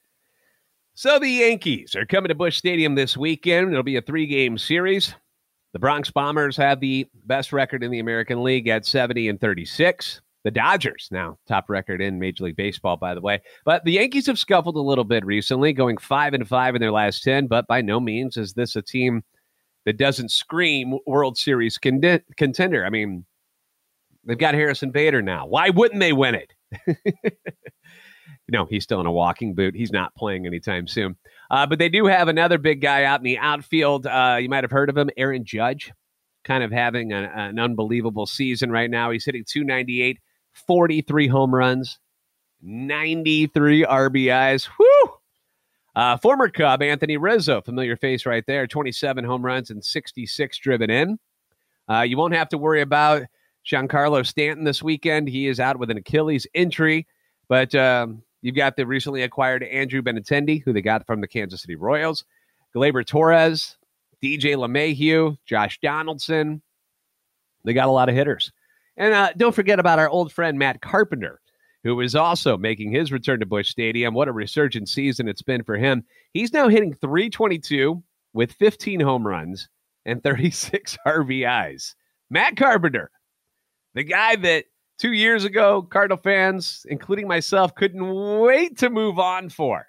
So 0.94 1.20
the 1.20 1.30
Yankees 1.30 1.96
are 1.96 2.06
coming 2.06 2.30
to 2.30 2.36
Busch 2.36 2.58
Stadium 2.58 2.96
this 2.96 3.18
weekend. 3.18 3.72
It'll 3.72 3.84
be 3.84 3.96
a 3.96 4.02
three-game 4.02 4.58
series. 4.58 5.16
The 5.74 5.80
Bronx 5.80 6.12
Bombers 6.12 6.58
have 6.58 6.80
the 6.80 7.08
best 7.26 7.54
record 7.54 7.82
in 7.84 7.92
the 7.92 8.00
American 8.00 8.44
League 8.44 8.68
at 8.68 8.86
70 8.86 9.30
and 9.30 9.40
36. 9.40 10.22
The 10.44 10.52
Dodgers, 10.52 11.08
now 11.12 11.38
top 11.48 11.70
record 11.70 12.02
in 12.02 12.20
Major 12.20 12.46
League 12.46 12.56
Baseball, 12.56 12.98
by 12.98 13.14
the 13.14 13.22
way. 13.22 13.42
But 13.64 13.86
the 13.86 13.94
Yankees 13.94 14.26
have 14.26 14.40
scuffled 14.40 14.76
a 14.76 14.82
little 14.82 15.04
bit 15.04 15.26
recently, 15.26 15.72
going 15.72 15.98
five 15.98 16.34
and 16.34 16.48
five 16.48 16.76
in 16.76 16.82
their 16.82 16.92
last 16.92 17.24
10. 17.24 17.48
But 17.48 17.68
by 17.68 17.82
no 17.82 18.00
means 18.00 18.38
is 18.38 18.54
this 18.54 18.76
a 18.76 18.82
team 18.82 19.24
that 19.86 19.98
doesn't 19.98 20.32
scream 20.32 20.98
World 21.06 21.38
Series 21.38 21.78
contender. 21.78 22.86
I 22.86 22.90
mean, 22.90 23.26
they've 24.26 24.38
got 24.38 24.56
Harrison 24.56 24.92
Bader 24.92 25.22
now. 25.22 25.46
Why 25.46 25.70
wouldn't 25.70 26.00
they 26.00 26.14
win 26.14 26.36
it? 26.36 26.54
no, 28.52 28.66
he's 28.66 28.84
still 28.84 29.00
in 29.00 29.06
a 29.06 29.12
walking 29.12 29.56
boot. 29.56 29.76
He's 29.76 29.94
not 29.94 30.14
playing 30.16 30.46
anytime 30.46 30.86
soon. 30.86 31.16
Uh, 31.50 31.66
but 31.66 31.80
they 31.80 31.88
do 31.88 32.06
have 32.06 32.28
another 32.28 32.58
big 32.58 32.82
guy 32.82 33.06
out 33.06 33.22
in 33.22 33.24
the 33.24 33.38
outfield. 33.38 34.06
Uh, 34.06 34.38
you 34.40 34.50
might 34.50 34.66
have 34.66 34.72
heard 34.72 34.90
of 34.90 34.98
him, 34.98 35.10
Aaron 35.16 35.46
Judge, 35.46 35.92
kind 36.44 36.62
of 36.62 36.72
having 36.72 37.14
a, 37.14 37.32
an 37.34 37.60
unbelievable 37.60 38.26
season 38.26 38.70
right 38.70 38.90
now. 38.90 39.10
He's 39.10 39.24
hitting 39.24 39.46
298, 39.48 40.20
43 40.68 41.28
home 41.30 41.56
runs, 41.56 41.98
93 42.62 43.86
RBIs. 43.86 44.68
Whoo! 44.78 45.14
Uh, 45.96 46.18
former 46.18 46.50
Cub 46.50 46.82
Anthony 46.82 47.16
Rizzo, 47.16 47.62
familiar 47.62 47.96
face 47.96 48.26
right 48.26 48.44
there, 48.48 48.68
27 48.68 49.24
home 49.24 49.46
runs 49.46 49.70
and 49.70 49.84
66 49.84 50.58
driven 50.58 50.90
in. 50.90 51.18
Uh, 51.90 52.02
you 52.02 52.18
won't 52.18 52.34
have 52.34 52.50
to 52.50 52.58
worry 52.58 52.82
about 52.82 53.24
Giancarlo 53.66 54.26
Stanton 54.26 54.66
this 54.66 54.84
weekend. 54.84 55.30
He 55.30 55.48
is 55.48 55.60
out 55.60 55.80
with 55.80 55.90
an 55.90 55.98
Achilles 55.98 56.48
injury, 56.54 57.08
but 57.48 57.74
um, 57.76 58.24
you've 58.42 58.56
got 58.56 58.76
the 58.76 58.86
recently 58.86 59.24
acquired 59.24 59.64
Andrew 59.64 60.02
Benintendi, 60.02 60.64
who 60.64 60.74
they 60.74 60.82
got 60.82 61.06
from 61.06 61.22
the 61.22 61.28
Kansas 61.28 61.62
City 61.62 61.76
Royals, 61.76 62.26
Gleyber 62.76 63.06
Torres, 63.06 63.78
DJ 64.24 64.56
LeMahieu, 64.56 65.38
Josh 65.46 65.80
Donaldson. 65.82 66.62
They 67.64 67.74
got 67.74 67.88
a 67.88 67.92
lot 67.92 68.10
of 68.10 68.16
hitters. 68.16 68.52
And 68.98 69.14
uh, 69.14 69.32
don't 69.38 69.56
forget 69.56 69.80
about 69.80 70.00
our 70.00 70.10
old 70.10 70.32
friend 70.32 70.60
Matt 70.60 70.82
Carpenter, 70.82 71.40
who 71.84 72.00
is 72.02 72.16
also 72.16 72.58
making 72.58 72.92
his 72.92 73.12
return 73.12 73.40
to 73.40 73.46
Busch 73.46 73.70
Stadium. 73.70 74.14
What 74.14 74.28
a 74.28 74.34
resurgent 74.34 74.90
season 74.90 75.28
it's 75.28 75.42
been 75.42 75.64
for 75.64 75.78
him. 75.78 76.04
He's 76.34 76.54
now 76.54 76.68
hitting 76.68 76.94
322 76.94 78.04
with 78.34 78.54
15 78.54 79.00
home 79.00 79.26
runs 79.26 79.70
and 80.06 80.22
36 80.22 80.98
RBIs. 81.08 81.96
Matt 82.30 82.56
Carpenter, 82.58 83.12
the 83.94 84.04
guy 84.04 84.36
that 84.38 84.66
two 85.02 85.14
years 85.14 85.46
ago, 85.46 85.82
Cardinal 85.82 86.18
fans, 86.18 86.86
including 86.88 87.28
myself, 87.28 87.74
couldn't 87.74 88.40
wait 88.40 88.78
to 88.78 88.90
move 88.92 89.18
on 89.18 89.50
for. 89.50 89.88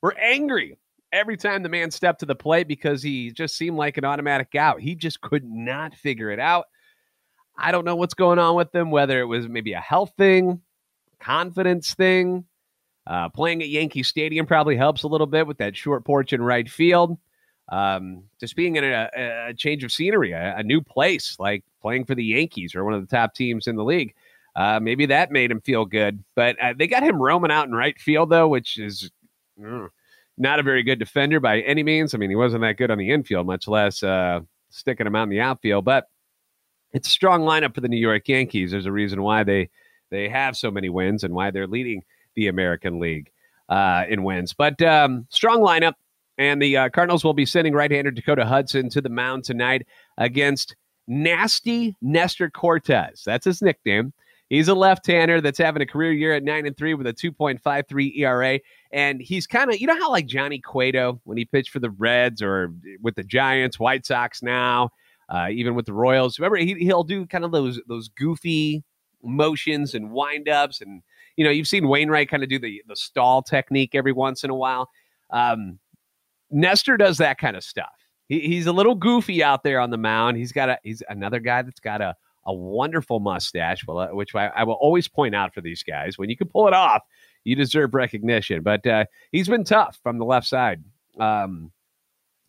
We're 0.00 0.14
angry 0.14 0.78
every 1.12 1.36
time 1.36 1.62
the 1.62 1.68
man 1.68 1.90
stepped 1.90 2.20
to 2.20 2.26
the 2.26 2.36
plate 2.36 2.68
because 2.68 3.02
he 3.02 3.32
just 3.32 3.56
seemed 3.56 3.76
like 3.76 3.98
an 3.98 4.04
automatic 4.04 4.54
out. 4.54 4.80
He 4.80 4.94
just 4.94 5.20
could 5.20 5.44
not 5.44 5.94
figure 5.96 6.30
it 6.30 6.38
out. 6.38 6.66
I 7.58 7.72
don't 7.72 7.84
know 7.84 7.96
what's 7.96 8.14
going 8.14 8.38
on 8.38 8.54
with 8.54 8.72
him, 8.72 8.92
whether 8.92 9.20
it 9.20 9.26
was 9.26 9.48
maybe 9.48 9.72
a 9.72 9.80
health 9.80 10.12
thing, 10.16 10.60
confidence 11.18 11.92
thing. 11.94 12.44
Uh, 13.04 13.28
playing 13.28 13.60
at 13.60 13.68
Yankee 13.68 14.04
Stadium 14.04 14.46
probably 14.46 14.76
helps 14.76 15.02
a 15.02 15.08
little 15.08 15.26
bit 15.26 15.48
with 15.48 15.58
that 15.58 15.76
short 15.76 16.04
porch 16.04 16.32
in 16.32 16.40
right 16.40 16.70
field. 16.70 17.18
Um, 17.70 18.24
just 18.38 18.54
being 18.54 18.76
in 18.76 18.84
a, 18.84 19.10
a 19.48 19.54
change 19.54 19.82
of 19.82 19.90
scenery, 19.90 20.30
a, 20.30 20.56
a, 20.58 20.62
new 20.62 20.80
place, 20.80 21.36
like 21.38 21.64
playing 21.82 22.06
for 22.06 22.14
the 22.14 22.24
Yankees 22.24 22.74
or 22.74 22.84
one 22.84 22.94
of 22.94 23.06
the 23.06 23.14
top 23.14 23.34
teams 23.34 23.66
in 23.66 23.76
the 23.76 23.84
league. 23.84 24.14
Uh, 24.54 24.78
maybe 24.80 25.06
that 25.06 25.30
made 25.30 25.50
him 25.50 25.60
feel 25.60 25.84
good. 25.84 26.22
But 26.34 26.56
uh, 26.60 26.74
they 26.78 26.86
got 26.86 27.02
him 27.02 27.20
roaming 27.20 27.50
out 27.50 27.66
in 27.66 27.74
right 27.74 27.98
field, 27.98 28.30
though, 28.30 28.48
which 28.48 28.78
is 28.78 29.10
uh, 29.66 29.88
not 30.36 30.60
a 30.60 30.62
very 30.62 30.82
good 30.82 30.98
defender 30.98 31.40
by 31.40 31.60
any 31.60 31.82
means. 31.82 32.14
I 32.14 32.18
mean, 32.18 32.30
he 32.30 32.36
wasn't 32.36 32.62
that 32.62 32.76
good 32.76 32.90
on 32.90 32.98
the 32.98 33.10
infield, 33.10 33.46
much 33.46 33.66
less 33.66 34.02
uh, 34.02 34.40
sticking 34.70 35.06
him 35.06 35.16
out 35.16 35.24
in 35.24 35.30
the 35.30 35.40
outfield. 35.40 35.84
But 35.84 36.08
it's 36.92 37.08
a 37.08 37.10
strong 37.10 37.42
lineup 37.42 37.74
for 37.74 37.80
the 37.80 37.88
New 37.88 37.96
York 37.96 38.28
Yankees. 38.28 38.70
There's 38.70 38.86
a 38.86 38.92
reason 38.92 39.22
why 39.22 39.44
they 39.44 39.70
they 40.10 40.28
have 40.28 40.56
so 40.56 40.70
many 40.70 40.90
wins 40.90 41.24
and 41.24 41.34
why 41.34 41.50
they're 41.50 41.66
leading 41.66 42.02
the 42.34 42.48
American 42.48 43.00
League 43.00 43.30
uh, 43.70 44.04
in 44.08 44.24
wins. 44.24 44.52
But 44.52 44.82
um, 44.82 45.26
strong 45.30 45.60
lineup, 45.60 45.94
and 46.36 46.60
the 46.60 46.76
uh, 46.76 46.88
Cardinals 46.90 47.24
will 47.24 47.32
be 47.32 47.46
sending 47.46 47.72
right-hander 47.72 48.10
Dakota 48.10 48.44
Hudson 48.44 48.90
to 48.90 49.00
the 49.00 49.08
mound 49.08 49.44
tonight 49.44 49.86
against 50.18 50.76
Nasty 51.06 51.96
Nestor 52.00 52.50
Cortes. 52.50 53.24
That's 53.24 53.44
his 53.44 53.62
nickname. 53.62 54.12
He's 54.48 54.68
a 54.68 54.74
left-hander 54.74 55.40
that's 55.40 55.58
having 55.58 55.80
a 55.80 55.86
career 55.86 56.12
year 56.12 56.34
at 56.34 56.42
nine 56.42 56.66
and 56.66 56.76
three 56.76 56.92
with 56.92 57.06
a 57.06 57.12
2.53 57.12 58.18
ERA, 58.18 58.60
and 58.92 59.20
he's 59.20 59.46
kind 59.46 59.70
of 59.70 59.80
you 59.80 59.86
know 59.86 59.98
how 59.98 60.10
like 60.10 60.26
Johnny 60.26 60.60
Cueto 60.60 61.20
when 61.24 61.38
he 61.38 61.44
pitched 61.46 61.70
for 61.70 61.80
the 61.80 61.90
Reds 61.90 62.42
or 62.42 62.72
with 63.00 63.14
the 63.14 63.24
Giants, 63.24 63.80
White 63.80 64.04
Sox 64.04 64.42
now, 64.42 64.90
uh, 65.30 65.48
even 65.50 65.74
with 65.74 65.86
the 65.86 65.94
Royals. 65.94 66.38
Remember 66.38 66.58
he, 66.58 66.74
he'll 66.74 67.04
do 67.04 67.26
kind 67.26 67.44
of 67.44 67.52
those 67.52 67.80
those 67.88 68.08
goofy 68.08 68.84
motions 69.22 69.94
and 69.94 70.10
windups. 70.10 70.80
And, 70.80 71.02
you 71.36 71.44
know, 71.44 71.50
you've 71.50 71.68
seen 71.68 71.88
Wainwright 71.88 72.28
kind 72.28 72.42
of 72.42 72.48
do 72.48 72.58
the, 72.58 72.82
the 72.86 72.96
stall 72.96 73.42
technique 73.42 73.94
every 73.94 74.12
once 74.12 74.44
in 74.44 74.50
a 74.50 74.54
while. 74.54 74.88
Um, 75.30 75.78
Nestor 76.50 76.96
does 76.96 77.18
that 77.18 77.38
kind 77.38 77.56
of 77.56 77.64
stuff. 77.64 78.01
He, 78.32 78.40
he's 78.40 78.66
a 78.66 78.72
little 78.72 78.94
goofy 78.94 79.44
out 79.44 79.62
there 79.62 79.78
on 79.78 79.90
the 79.90 79.98
mound. 79.98 80.38
He's 80.38 80.52
got 80.52 80.70
a, 80.70 80.78
he's 80.82 81.02
another 81.10 81.38
guy 81.38 81.60
that's 81.60 81.80
got 81.80 82.00
a, 82.00 82.16
a 82.46 82.54
wonderful 82.54 83.20
mustache, 83.20 83.84
uh, 83.86 84.08
which 84.08 84.34
I, 84.34 84.46
I 84.46 84.64
will 84.64 84.74
always 84.74 85.06
point 85.06 85.34
out 85.34 85.52
for 85.52 85.60
these 85.60 85.82
guys. 85.82 86.16
When 86.16 86.30
you 86.30 86.36
can 86.36 86.48
pull 86.48 86.66
it 86.66 86.72
off, 86.72 87.02
you 87.44 87.54
deserve 87.54 87.92
recognition. 87.92 88.62
But 88.62 88.86
uh, 88.86 89.04
he's 89.32 89.48
been 89.48 89.64
tough 89.64 89.98
from 90.02 90.16
the 90.18 90.24
left 90.24 90.46
side. 90.46 90.82
Um, 91.20 91.72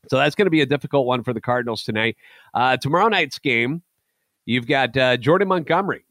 so 0.10 0.18
that's 0.18 0.36
going 0.36 0.46
to 0.46 0.52
be 0.52 0.62
a 0.62 0.66
difficult 0.66 1.06
one 1.06 1.24
for 1.24 1.34
the 1.34 1.42
Cardinals 1.42 1.84
tonight. 1.84 2.16
Uh, 2.54 2.78
tomorrow 2.78 3.10
night's 3.10 3.40
game, 3.40 3.82
you've 4.46 4.68
got 4.68 4.96
uh, 4.96 5.18
Jordan 5.18 5.50
Montgomery 5.50 6.06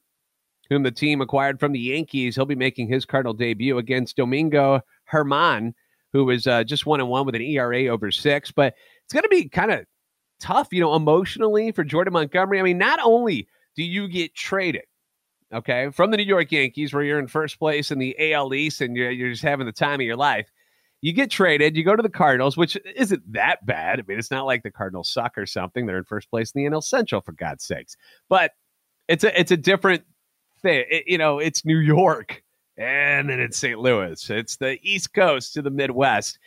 whom 0.73 0.83
the 0.83 0.91
team 0.91 1.21
acquired 1.21 1.61
from 1.61 1.73
the 1.73 1.79
Yankees. 1.79 2.35
He'll 2.35 2.47
be 2.47 2.55
making 2.55 2.89
his 2.89 3.05
Cardinal 3.05 3.35
debut 3.35 3.77
against 3.77 4.17
Domingo 4.17 4.81
Germán, 5.13 5.75
who 6.13 6.31
is 6.31 6.47
uh, 6.47 6.65
just 6.65 6.87
one 6.87 7.01
and 7.01 7.09
one 7.09 7.27
with 7.27 7.35
an 7.35 7.43
ERA 7.43 7.87
over 7.89 8.11
six. 8.11 8.51
But 8.51 8.75
it's 9.13 9.21
going 9.21 9.25
to 9.25 9.43
be 9.43 9.49
kind 9.51 9.71
of 9.71 9.85
tough, 10.41 10.69
you 10.73 10.81
know, 10.81 10.95
emotionally 10.95 11.71
for 11.71 11.85
Jordan 11.85 12.15
Montgomery. 12.15 12.59
I 12.59 12.63
mean, 12.63 12.79
not 12.79 12.99
only 13.03 13.47
do 13.77 13.85
you 13.85 14.09
get 14.09 14.35
traded, 14.35 14.85
okay, 15.53 15.91
from 15.91 16.11
the 16.11 16.17
New 16.17 16.23
York 16.23 16.51
Yankees, 16.51 16.95
where 16.95 17.03
you're 17.03 17.19
in 17.19 17.27
first 17.27 17.59
place 17.59 17.91
in 17.91 17.99
the 17.99 18.33
AL 18.33 18.55
East 18.55 18.81
and 18.81 18.97
you're, 18.97 19.11
you're 19.11 19.31
just 19.31 19.43
having 19.43 19.67
the 19.67 19.73
time 19.73 20.01
of 20.01 20.07
your 20.07 20.17
life. 20.17 20.51
You 21.03 21.13
get 21.13 21.31
traded, 21.31 21.77
you 21.77 21.85
go 21.85 21.95
to 21.95 22.03
the 22.03 22.09
Cardinals, 22.09 22.57
which 22.57 22.79
isn't 22.97 23.33
that 23.35 23.67
bad. 23.67 24.01
I 24.01 24.05
mean, 24.07 24.19
it's 24.19 24.31
not 24.31 24.47
like 24.47 24.63
the 24.63 24.71
Cardinals 24.71 25.13
suck 25.13 25.37
or 25.37 25.45
something. 25.45 25.85
They're 25.85 25.99
in 25.99 26.05
first 26.05 26.31
place 26.31 26.53
in 26.53 26.65
the 26.65 26.71
NL 26.71 26.83
Central, 26.83 27.21
for 27.21 27.33
God's 27.33 27.65
sakes. 27.65 27.97
But 28.31 28.53
it's 29.09 29.25
a 29.25 29.39
it's 29.39 29.51
a 29.51 29.57
different 29.59 30.05
thing. 30.63 30.85
It, 30.89 31.05
you 31.07 31.19
know, 31.19 31.39
it's 31.39 31.67
New 31.67 31.79
York 31.79 32.43
and 32.79 33.29
then 33.29 33.41
it's 33.41 33.59
St. 33.59 33.79
Louis. 33.79 34.31
It's 34.31 34.57
the 34.57 34.79
East 34.83 35.13
Coast 35.13 35.55
to 35.55 35.63
the 35.63 35.71
Midwest. 35.71 36.39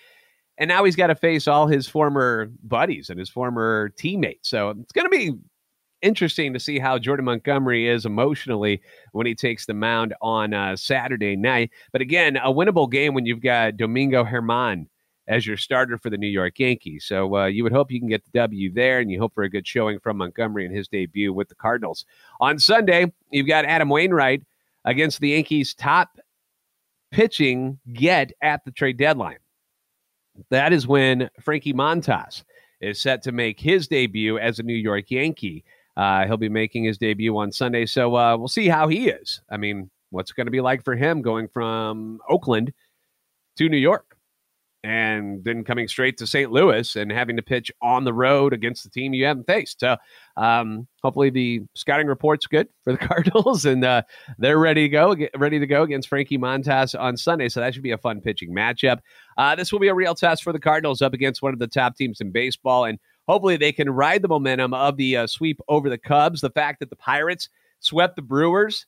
And 0.58 0.68
now 0.68 0.84
he's 0.84 0.96
got 0.96 1.08
to 1.08 1.16
face 1.16 1.48
all 1.48 1.68
his 1.68 1.88
former 1.88 2.50
buddies 2.64 3.10
and 3.10 3.20
his 3.20 3.30
former 3.30 3.90
teammates. 3.98 4.50
So 4.50 4.70
it's 4.70 4.94
going 4.94 5.06
to 5.06 5.10
be 5.10 5.34
interesting 6.02 6.54
to 6.54 6.60
see 6.60 6.80
how 6.80 6.98
Jordan 7.00 7.26
Montgomery 7.26 7.88
is 7.88 8.06
emotionally 8.06 8.82
when 9.12 9.26
he 9.26 9.36
takes 9.36 9.66
the 9.66 9.74
mound 9.74 10.14
on 10.22 10.54
uh, 10.54 10.76
Saturday 10.76 11.36
night. 11.36 11.72
But 11.92 12.02
again, 12.02 12.38
a 12.38 12.54
winnable 12.54 12.90
game 12.90 13.14
when 13.14 13.26
you've 13.26 13.42
got 13.42 13.78
Domingo 13.78 14.24
Germán 14.24 14.86
as 15.28 15.48
your 15.48 15.58
starter 15.58 15.98
for 15.98 16.10
the 16.10 16.18
New 16.18 16.28
York 16.28 16.60
Yankees. 16.60 17.06
So 17.06 17.36
uh, 17.36 17.46
you 17.46 17.64
would 17.64 17.72
hope 17.72 17.92
you 17.92 18.00
can 18.00 18.10
get 18.10 18.24
the 18.24 18.40
W 18.40 18.72
there, 18.72 19.00
and 19.00 19.10
you 19.10 19.20
hope 19.20 19.34
for 19.34 19.44
a 19.44 19.50
good 19.50 19.68
showing 19.68 20.00
from 20.00 20.18
Montgomery 20.18 20.66
in 20.66 20.72
his 20.72 20.88
debut 20.88 21.34
with 21.34 21.50
the 21.50 21.56
Cardinals. 21.56 22.06
On 22.40 22.60
Sunday, 22.60 23.12
you've 23.32 23.48
got 23.48 23.66
Adam 23.66 23.90
Wainwright 23.90 24.44
against 24.86 25.20
the 25.20 25.30
Yankees' 25.30 25.74
top 25.74 26.20
pitching 27.12 27.80
get 27.94 28.32
at 28.42 28.64
the 28.66 28.72
trade 28.72 28.98
deadline. 28.98 29.38
That 30.50 30.74
is 30.74 30.88
when 30.88 31.30
Frankie 31.42 31.74
Montas 31.74 32.44
is 32.82 33.02
set 33.02 33.22
to 33.24 33.32
make 33.32 33.60
his 33.60 33.88
debut 33.88 34.38
as 34.38 34.60
a 34.60 34.64
New 34.64 34.76
York 34.76 35.10
Yankee. 35.10 35.64
Uh, 35.98 36.26
he'll 36.26 36.38
be 36.38 36.50
making 36.50 36.84
his 36.84 36.98
debut 36.98 37.38
on 37.38 37.52
Sunday, 37.52 37.86
so 37.86 38.16
uh, 38.16 38.36
we'll 38.36 38.50
see 38.50 38.68
how 38.68 38.88
he 38.88 39.08
is. 39.10 39.42
I 39.50 39.58
mean, 39.58 39.90
what's 40.10 40.32
it 40.32 40.36
going 40.36 40.48
to 40.48 40.52
be 40.52 40.62
like 40.62 40.84
for 40.84 40.96
him 40.96 41.22
going 41.22 41.48
from 41.48 42.20
Oakland 42.30 42.74
to 43.58 43.70
New 43.70 43.78
York? 43.78 44.05
And 44.86 45.44
then 45.44 45.64
coming 45.64 45.88
straight 45.88 46.16
to 46.16 46.28
St. 46.28 46.52
Louis 46.52 46.96
and 46.96 47.12
having 47.12 47.38
to 47.38 47.42
pitch 47.42 47.72
on 47.82 48.04
the 48.04 48.14
road 48.14 48.54
against 48.54 48.84
the 48.84 48.90
team 48.92 49.16
you 49.16 49.26
haven't 49.26 49.48
faced. 49.48 49.80
So 49.80 49.98
um, 50.38 50.88
hopefully 51.02 51.32
the 51.32 51.64
scouting 51.74 52.06
report's 52.06 52.46
good 52.46 52.68
for 52.84 52.94
the 52.94 53.00
Cardinals 53.08 53.66
and 53.66 53.84
uh, 53.84 54.04
they're 54.38 54.60
ready 54.60 54.84
to 54.84 54.90
go, 54.90 55.16
ready 55.36 55.58
to 55.58 55.66
go 55.66 55.82
against 55.82 56.08
Frankie 56.08 56.38
Montas 56.38 56.98
on 56.98 57.18
Sunday. 57.18 57.50
So 57.50 57.62
that 57.62 57.74
should 57.74 57.82
be 57.82 57.94
a 57.94 57.98
fun 57.98 58.22
pitching 58.22 58.54
matchup. 58.54 59.00
Uh, 59.40 59.56
this 59.56 59.72
will 59.72 59.80
be 59.80 59.88
a 59.88 59.96
real 59.96 60.14
test 60.14 60.44
for 60.44 60.54
the 60.54 60.60
Cardinals 60.60 61.02
up 61.02 61.16
against 61.16 61.42
one 61.42 61.54
of 61.54 61.58
the 61.58 61.68
top 61.68 61.96
teams 61.96 62.22
in 62.22 62.32
baseball, 62.32 62.86
and 62.86 63.00
hopefully 63.28 63.58
they 63.58 63.72
can 63.72 63.90
ride 63.90 64.22
the 64.22 64.28
momentum 64.28 64.76
of 64.76 64.98
the 64.98 65.18
uh, 65.18 65.26
sweep 65.26 65.60
over 65.68 65.90
the 65.90 65.98
Cubs. 65.98 66.42
The 66.42 66.52
fact 66.52 66.80
that 66.82 66.92
the 66.92 66.96
Pirates 66.96 67.50
swept 67.80 68.18
the 68.18 68.22
Brewers 68.22 68.86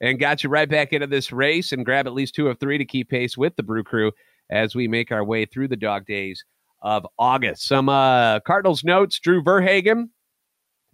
and 0.00 0.18
got 0.18 0.42
you 0.42 0.48
right 0.48 0.70
back 0.70 0.94
into 0.94 1.06
this 1.06 1.32
race 1.32 1.70
and 1.70 1.84
grab 1.84 2.06
at 2.06 2.14
least 2.14 2.34
two 2.34 2.48
of 2.48 2.58
three 2.58 2.78
to 2.78 2.84
keep 2.86 3.10
pace 3.10 3.36
with 3.36 3.56
the 3.56 3.62
Brew 3.62 3.84
Crew 3.84 4.10
as 4.50 4.74
we 4.74 4.88
make 4.88 5.10
our 5.12 5.24
way 5.24 5.44
through 5.44 5.68
the 5.68 5.76
dog 5.76 6.06
days 6.06 6.44
of 6.82 7.06
August. 7.18 7.66
Some 7.66 7.88
uh, 7.88 8.40
Cardinals 8.40 8.84
notes 8.84 9.18
Drew 9.18 9.42
Verhagen, 9.42 10.10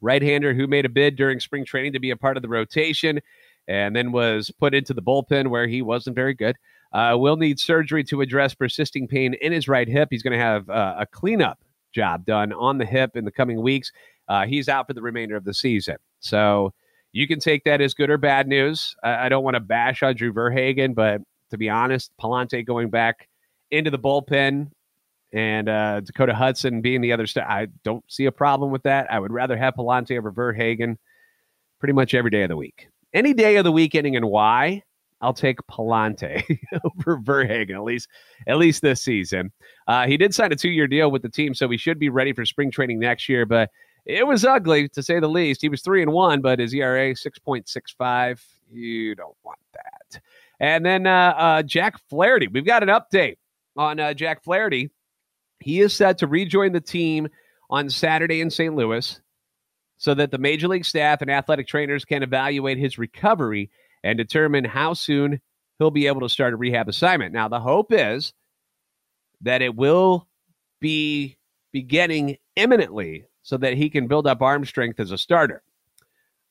right 0.01 0.23
hander 0.23 0.55
who 0.55 0.67
made 0.67 0.87
a 0.87 0.89
bid 0.89 1.17
during 1.17 1.41
spring 1.41 1.65
training 1.65 1.93
to 1.93 2.01
be 2.01 2.11
a 2.11 2.17
part 2.17 2.37
of 2.37 2.43
the 2.43 2.49
rotation 2.49 3.21
and 3.69 3.95
then 3.95 4.13
was 4.13 4.51
put 4.59 4.75
into 4.75 4.95
the 4.95 5.03
bullpen 5.03 5.49
where 5.49 5.67
he 5.67 5.83
wasn't 5.83 6.17
very 6.17 6.35
good. 6.35 6.57
Uh, 6.93 7.15
will 7.17 7.37
need 7.37 7.61
surgery 7.61 8.03
to 8.03 8.21
address 8.21 8.55
persisting 8.55 9.07
pain 9.07 9.35
in 9.35 9.53
his 9.53 9.69
right 9.69 9.87
hip. 9.87 10.09
He's 10.11 10.23
going 10.23 10.37
to 10.37 10.45
have 10.45 10.69
uh, 10.69 10.97
a 10.99 11.07
cleanup 11.07 11.63
job 11.93 12.25
done 12.25 12.53
on 12.53 12.79
the 12.79 12.87
hip 12.87 13.17
in 13.17 13.25
the 13.25 13.31
coming 13.31 13.63
weeks. 13.63 13.93
Uh, 14.29 14.47
he's 14.47 14.69
out 14.69 14.87
for 14.87 14.95
the 14.95 15.03
remainder 15.03 15.37
of 15.37 15.45
the 15.45 15.55
season. 15.55 15.97
So 16.19 16.73
you 17.13 17.29
can 17.29 17.39
take 17.39 17.65
that 17.65 17.81
as 17.81 17.95
good 17.95 18.11
or 18.11 18.19
bad 18.19 18.49
news. 18.49 18.97
I, 19.05 19.27
I 19.27 19.29
don't 19.29 19.45
want 19.45 19.55
to 19.55 19.61
bash 19.61 20.03
on 20.03 20.15
Drew 20.17 20.33
Verhagen, 20.33 20.95
but 20.95 21.21
to 21.51 21.59
be 21.59 21.69
honest. 21.69 22.13
Pallante 22.21 22.65
going 22.65 22.91
back 22.91 23.29
into 23.71 23.91
the 23.91 23.99
bullpen 23.99 24.71
and 25.33 25.69
uh, 25.69 26.01
Dakota 26.01 26.35
Hudson 26.35 26.81
being 26.81 27.01
the 27.01 27.13
other 27.13 27.27
star. 27.27 27.49
I 27.49 27.69
don't 27.85 28.05
see 28.09 28.27
a 28.27 28.33
problem 28.33 28.71
with 28.71 28.83
that. 28.83 29.11
I 29.13 29.19
would 29.19 29.33
rather 29.33 29.57
have 29.57 29.75
Pallante 29.75 30.17
over 30.19 30.31
Verhagen 30.31 30.99
pretty 31.79 31.93
much 31.93 32.15
every 32.15 32.31
day 32.31 32.43
of 32.43 32.49
the 32.49 32.57
week. 32.57 32.89
Any 33.15 33.33
day 33.33 33.57
of 33.57 33.65
the 33.65 33.73
week 33.73 33.95
ending 33.95 34.15
in 34.15 34.27
Y, 34.27 34.83
I'll 35.21 35.35
take 35.35 35.59
Pallante 35.71 36.59
over 36.85 37.19
Verhagen 37.19 37.77
at 37.77 37.85
least 37.85 38.09
at 38.47 38.57
least 38.57 38.83
this 38.83 39.03
season. 39.03 39.53
Uh, 39.87 40.07
he 40.07 40.17
did 40.17 40.35
sign 40.35 40.53
a 40.53 40.57
two 40.57 40.71
year 40.71 40.87
deal 40.87 41.11
with 41.11 41.23
the 41.23 41.29
team, 41.29 41.55
so 41.55 41.69
he 41.69 41.77
should 41.77 41.99
be 41.99 42.09
ready 42.09 42.33
for 42.33 42.45
spring 42.47 42.71
training 42.71 42.99
next 42.99 43.29
year. 43.29 43.45
But 43.45 43.71
it 44.07 44.27
was 44.27 44.45
ugly 44.45 44.89
to 44.89 45.03
say 45.03 45.21
the 45.21 45.29
least. 45.29 45.61
He 45.61 45.69
was 45.69 45.83
three 45.83 46.03
and 46.03 46.13
one, 46.13 46.41
but 46.41 46.59
his 46.59 46.73
ERA 46.73 47.15
six 47.15 47.39
point 47.39 47.69
six 47.69 47.93
five. 47.93 48.43
You 48.71 49.15
don't 49.15 49.37
want 49.45 49.59
that. 49.75 50.21
And 50.61 50.85
then 50.87 51.07
uh, 51.07 51.35
uh, 51.37 51.63
Jack 51.63 51.97
Flaherty. 52.09 52.47
We've 52.47 52.65
got 52.65 52.83
an 52.83 52.89
update 52.89 53.37
on 53.77 54.01
uh, 54.01 54.15
Jack 54.15 54.43
Flaherty. 54.43 54.91
He 55.61 55.81
is 55.81 55.95
set 55.95 56.19
to 56.19 56.27
rejoin 56.27 56.73
the 56.73 56.81
team 56.81 57.29
on 57.69 57.91
Saturday 57.91 58.41
in 58.41 58.51
St. 58.51 58.75
Louis 58.75 59.21
so 59.99 60.15
that 60.15 60.31
the 60.31 60.39
major 60.39 60.67
league 60.67 60.85
staff 60.85 61.21
and 61.21 61.31
athletic 61.31 61.69
trainers 61.69 62.05
can 62.05 62.23
evaluate 62.23 62.79
his 62.79 62.99
recovery 62.99 63.71
and 64.03 64.17
determine 64.17 64.65
how 64.65 64.95
soon 64.95 65.41
he'll 65.79 65.91
be 65.91 66.07
able 66.07 66.23
to 66.23 66.29
start 66.29 66.55
a 66.55 66.57
rehab 66.57 66.89
assignment. 66.89 67.35
Now, 67.35 67.49
the 67.49 67.61
hope 67.61 67.93
is 67.93 68.33
that 69.43 69.63
it 69.63 69.75
will 69.75 70.27
be 70.81 71.37
beginning 71.73 72.39
imminently 72.57 73.25
so 73.43 73.57
that 73.59 73.75
he 73.75 73.91
can 73.91 74.07
build 74.07 74.27
up 74.27 74.43
arm 74.43 74.65
strength 74.65 75.01
as 75.01 75.13
a 75.13 75.19
starter. 75.19 75.63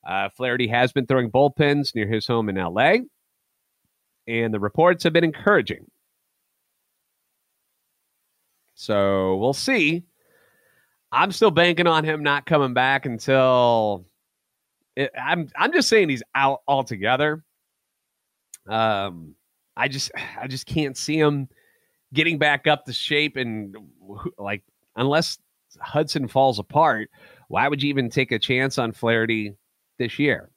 Uh, 0.06 0.28
Flaherty 0.30 0.68
has 0.68 0.92
been 0.92 1.06
throwing 1.06 1.30
bullpens 1.30 1.94
near 1.94 2.06
his 2.06 2.26
home 2.26 2.48
in 2.48 2.56
LA, 2.56 2.98
and 4.26 4.54
the 4.54 4.60
reports 4.60 5.04
have 5.04 5.12
been 5.12 5.24
encouraging. 5.24 5.86
So 8.80 9.36
we'll 9.36 9.52
see. 9.52 10.04
I'm 11.12 11.32
still 11.32 11.50
banking 11.50 11.86
on 11.86 12.02
him 12.02 12.22
not 12.22 12.46
coming 12.46 12.72
back 12.72 13.04
until 13.04 14.06
it, 14.96 15.10
I'm. 15.22 15.50
I'm 15.54 15.70
just 15.70 15.90
saying 15.90 16.08
he's 16.08 16.22
out 16.34 16.62
altogether. 16.66 17.44
Um, 18.66 19.34
I 19.76 19.88
just, 19.88 20.10
I 20.40 20.46
just 20.46 20.64
can't 20.64 20.96
see 20.96 21.18
him 21.18 21.50
getting 22.14 22.38
back 22.38 22.66
up 22.66 22.86
to 22.86 22.94
shape 22.94 23.36
and 23.36 23.76
like 24.38 24.62
unless 24.96 25.36
Hudson 25.78 26.26
falls 26.26 26.58
apart. 26.58 27.10
Why 27.48 27.68
would 27.68 27.82
you 27.82 27.90
even 27.90 28.08
take 28.08 28.32
a 28.32 28.38
chance 28.38 28.78
on 28.78 28.92
Flaherty 28.92 29.56
this 29.98 30.18
year? 30.18 30.50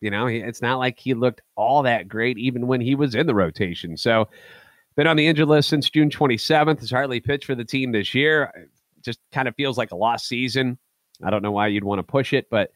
You 0.00 0.10
know, 0.10 0.26
it's 0.26 0.62
not 0.62 0.78
like 0.78 0.98
he 0.98 1.12
looked 1.12 1.42
all 1.54 1.82
that 1.82 2.08
great 2.08 2.38
even 2.38 2.66
when 2.66 2.80
he 2.80 2.94
was 2.94 3.14
in 3.14 3.26
the 3.26 3.34
rotation. 3.34 3.98
So 3.98 4.26
been 4.96 5.06
on 5.06 5.16
the 5.16 5.26
injured 5.26 5.48
list 5.48 5.68
since 5.68 5.90
June 5.90 6.10
27th. 6.10 6.80
Has 6.80 6.90
hardly 6.90 7.20
pitched 7.20 7.44
for 7.44 7.54
the 7.54 7.64
team 7.64 7.92
this 7.92 8.14
year. 8.14 8.68
Just 9.02 9.20
kind 9.32 9.46
of 9.46 9.54
feels 9.54 9.78
like 9.78 9.92
a 9.92 9.96
lost 9.96 10.26
season. 10.26 10.78
I 11.22 11.30
don't 11.30 11.42
know 11.42 11.52
why 11.52 11.68
you'd 11.68 11.84
want 11.84 11.98
to 12.00 12.02
push 12.02 12.32
it, 12.32 12.48
but 12.50 12.70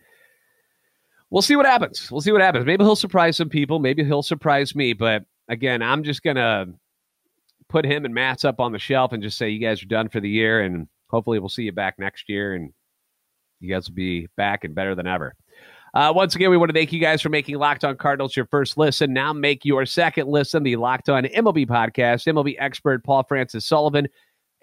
we'll 1.31 1.43
see 1.43 1.57
what 1.57 1.67
happens. 1.67 2.11
We'll 2.11 2.21
see 2.21 2.33
what 2.33 2.41
happens. 2.41 2.67
Maybe 2.67 2.85
he'll 2.85 2.97
surprise 2.97 3.37
some 3.37 3.49
people. 3.49 3.79
Maybe 3.79 4.05
he'll 4.05 4.23
surprise 4.23 4.75
me. 4.75 4.93
But 4.93 5.25
again, 5.49 5.83
I'm 5.83 6.05
just 6.05 6.23
going 6.23 6.37
to 6.37 6.69
put 7.69 7.85
him 7.85 8.05
and 8.05 8.15
Matz 8.15 8.45
up 8.45 8.61
on 8.61 8.73
the 8.73 8.79
shelf 8.79 9.13
and 9.13 9.23
just 9.23 9.39
say, 9.39 9.49
you 9.49 9.59
guys 9.61 9.83
are 9.83 9.87
done 9.87 10.09
for 10.09 10.21
the 10.21 10.29
year. 10.29 10.61
And 10.61 10.89
hopefully 11.09 11.39
we'll 11.39 11.49
see 11.49 11.65
you 11.65 11.73
back 11.73 11.99
next 11.99 12.29
year 12.29 12.55
and 12.55 12.73
you 13.61 13.73
guys 13.73 13.89
will 13.89 13.95
be 13.95 14.27
back 14.37 14.65
and 14.65 14.75
better 14.75 14.95
than 14.95 15.07
ever. 15.07 15.35
Uh, 15.93 16.13
once 16.15 16.37
again, 16.37 16.51
we 16.51 16.57
want 16.57 16.69
to 16.69 16.75
thank 16.75 16.93
you 16.93 17.01
guys 17.01 17.21
for 17.21 17.31
making 17.31 17.57
Locked 17.57 17.85
On 17.85 17.97
Cardinals 17.97 18.37
your 18.37 18.47
first 18.47 18.79
listen. 18.79 19.13
Now 19.13 19.33
make 19.33 19.65
your 19.65 19.85
second 19.87 20.29
listen, 20.29 20.63
the 20.63 20.77
Locked 20.77 21.09
On 21.09 21.25
MLB 21.25 21.67
podcast. 21.67 22.33
MLB 22.33 22.55
expert 22.59 23.03
Paul 23.03 23.25
Francis 23.25 23.67
Sullivan, 23.67 24.07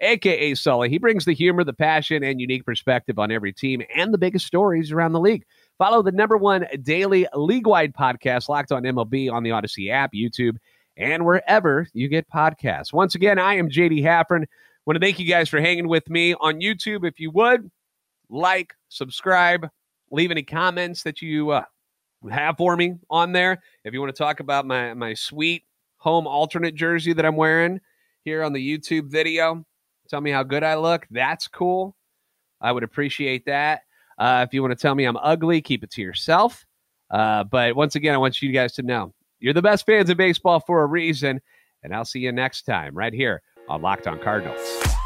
aka 0.00 0.54
Sully. 0.54 0.88
He 0.88 0.96
brings 0.96 1.26
the 1.26 1.34
humor, 1.34 1.64
the 1.64 1.74
passion, 1.74 2.22
and 2.22 2.40
unique 2.40 2.64
perspective 2.64 3.18
on 3.18 3.30
every 3.30 3.52
team 3.52 3.82
and 3.94 4.12
the 4.12 4.18
biggest 4.18 4.46
stories 4.46 4.90
around 4.90 5.12
the 5.12 5.20
league. 5.20 5.44
Follow 5.76 6.02
the 6.02 6.12
number 6.12 6.38
one 6.38 6.66
daily 6.82 7.26
league-wide 7.34 7.94
podcast, 7.94 8.48
Locked 8.48 8.72
On 8.72 8.82
MLB, 8.82 9.30
on 9.30 9.42
the 9.42 9.50
Odyssey 9.50 9.90
app, 9.90 10.12
YouTube, 10.14 10.56
and 10.96 11.26
wherever 11.26 11.86
you 11.92 12.08
get 12.08 12.28
podcasts. 12.30 12.92
Once 12.92 13.14
again, 13.14 13.38
I 13.38 13.54
am 13.54 13.68
JD 13.68 14.02
Haffern. 14.02 14.46
Want 14.86 14.98
to 14.98 15.00
thank 15.00 15.18
you 15.18 15.26
guys 15.26 15.50
for 15.50 15.60
hanging 15.60 15.88
with 15.88 16.08
me 16.08 16.32
on 16.34 16.60
YouTube. 16.60 17.06
If 17.06 17.20
you 17.20 17.30
would 17.32 17.70
like, 18.30 18.72
subscribe 18.88 19.68
leave 20.10 20.30
any 20.30 20.42
comments 20.42 21.02
that 21.02 21.22
you 21.22 21.50
uh, 21.50 21.64
have 22.30 22.56
for 22.56 22.76
me 22.76 22.94
on 23.10 23.32
there. 23.32 23.62
If 23.84 23.94
you 23.94 24.00
want 24.00 24.14
to 24.14 24.18
talk 24.18 24.40
about 24.40 24.66
my 24.66 24.94
my 24.94 25.14
sweet 25.14 25.64
home 25.98 26.26
alternate 26.26 26.74
jersey 26.74 27.12
that 27.12 27.26
I'm 27.26 27.36
wearing 27.36 27.80
here 28.24 28.42
on 28.42 28.52
the 28.52 28.78
YouTube 28.78 29.10
video, 29.10 29.64
tell 30.08 30.20
me 30.20 30.30
how 30.30 30.42
good 30.42 30.62
I 30.62 30.76
look. 30.76 31.06
That's 31.10 31.48
cool. 31.48 31.96
I 32.60 32.72
would 32.72 32.82
appreciate 32.82 33.46
that. 33.46 33.82
Uh, 34.18 34.44
if 34.46 34.52
you 34.52 34.62
want 34.62 34.72
to 34.72 34.82
tell 34.82 34.94
me 34.94 35.04
I'm 35.04 35.16
ugly, 35.16 35.60
keep 35.60 35.84
it 35.84 35.90
to 35.92 36.02
yourself. 36.02 36.66
Uh, 37.10 37.44
but 37.44 37.76
once 37.76 37.94
again, 37.94 38.14
I 38.14 38.18
want 38.18 38.42
you 38.42 38.52
guys 38.52 38.72
to 38.74 38.82
know 38.82 39.14
you're 39.38 39.54
the 39.54 39.62
best 39.62 39.86
fans 39.86 40.10
of 40.10 40.16
baseball 40.16 40.60
for 40.60 40.82
a 40.82 40.86
reason. 40.86 41.40
And 41.82 41.94
I'll 41.94 42.04
see 42.04 42.20
you 42.20 42.32
next 42.32 42.62
time 42.62 42.96
right 42.96 43.12
here 43.12 43.42
on 43.68 43.82
Locked 43.82 44.08
On 44.08 44.18
Cardinals. 44.18 44.97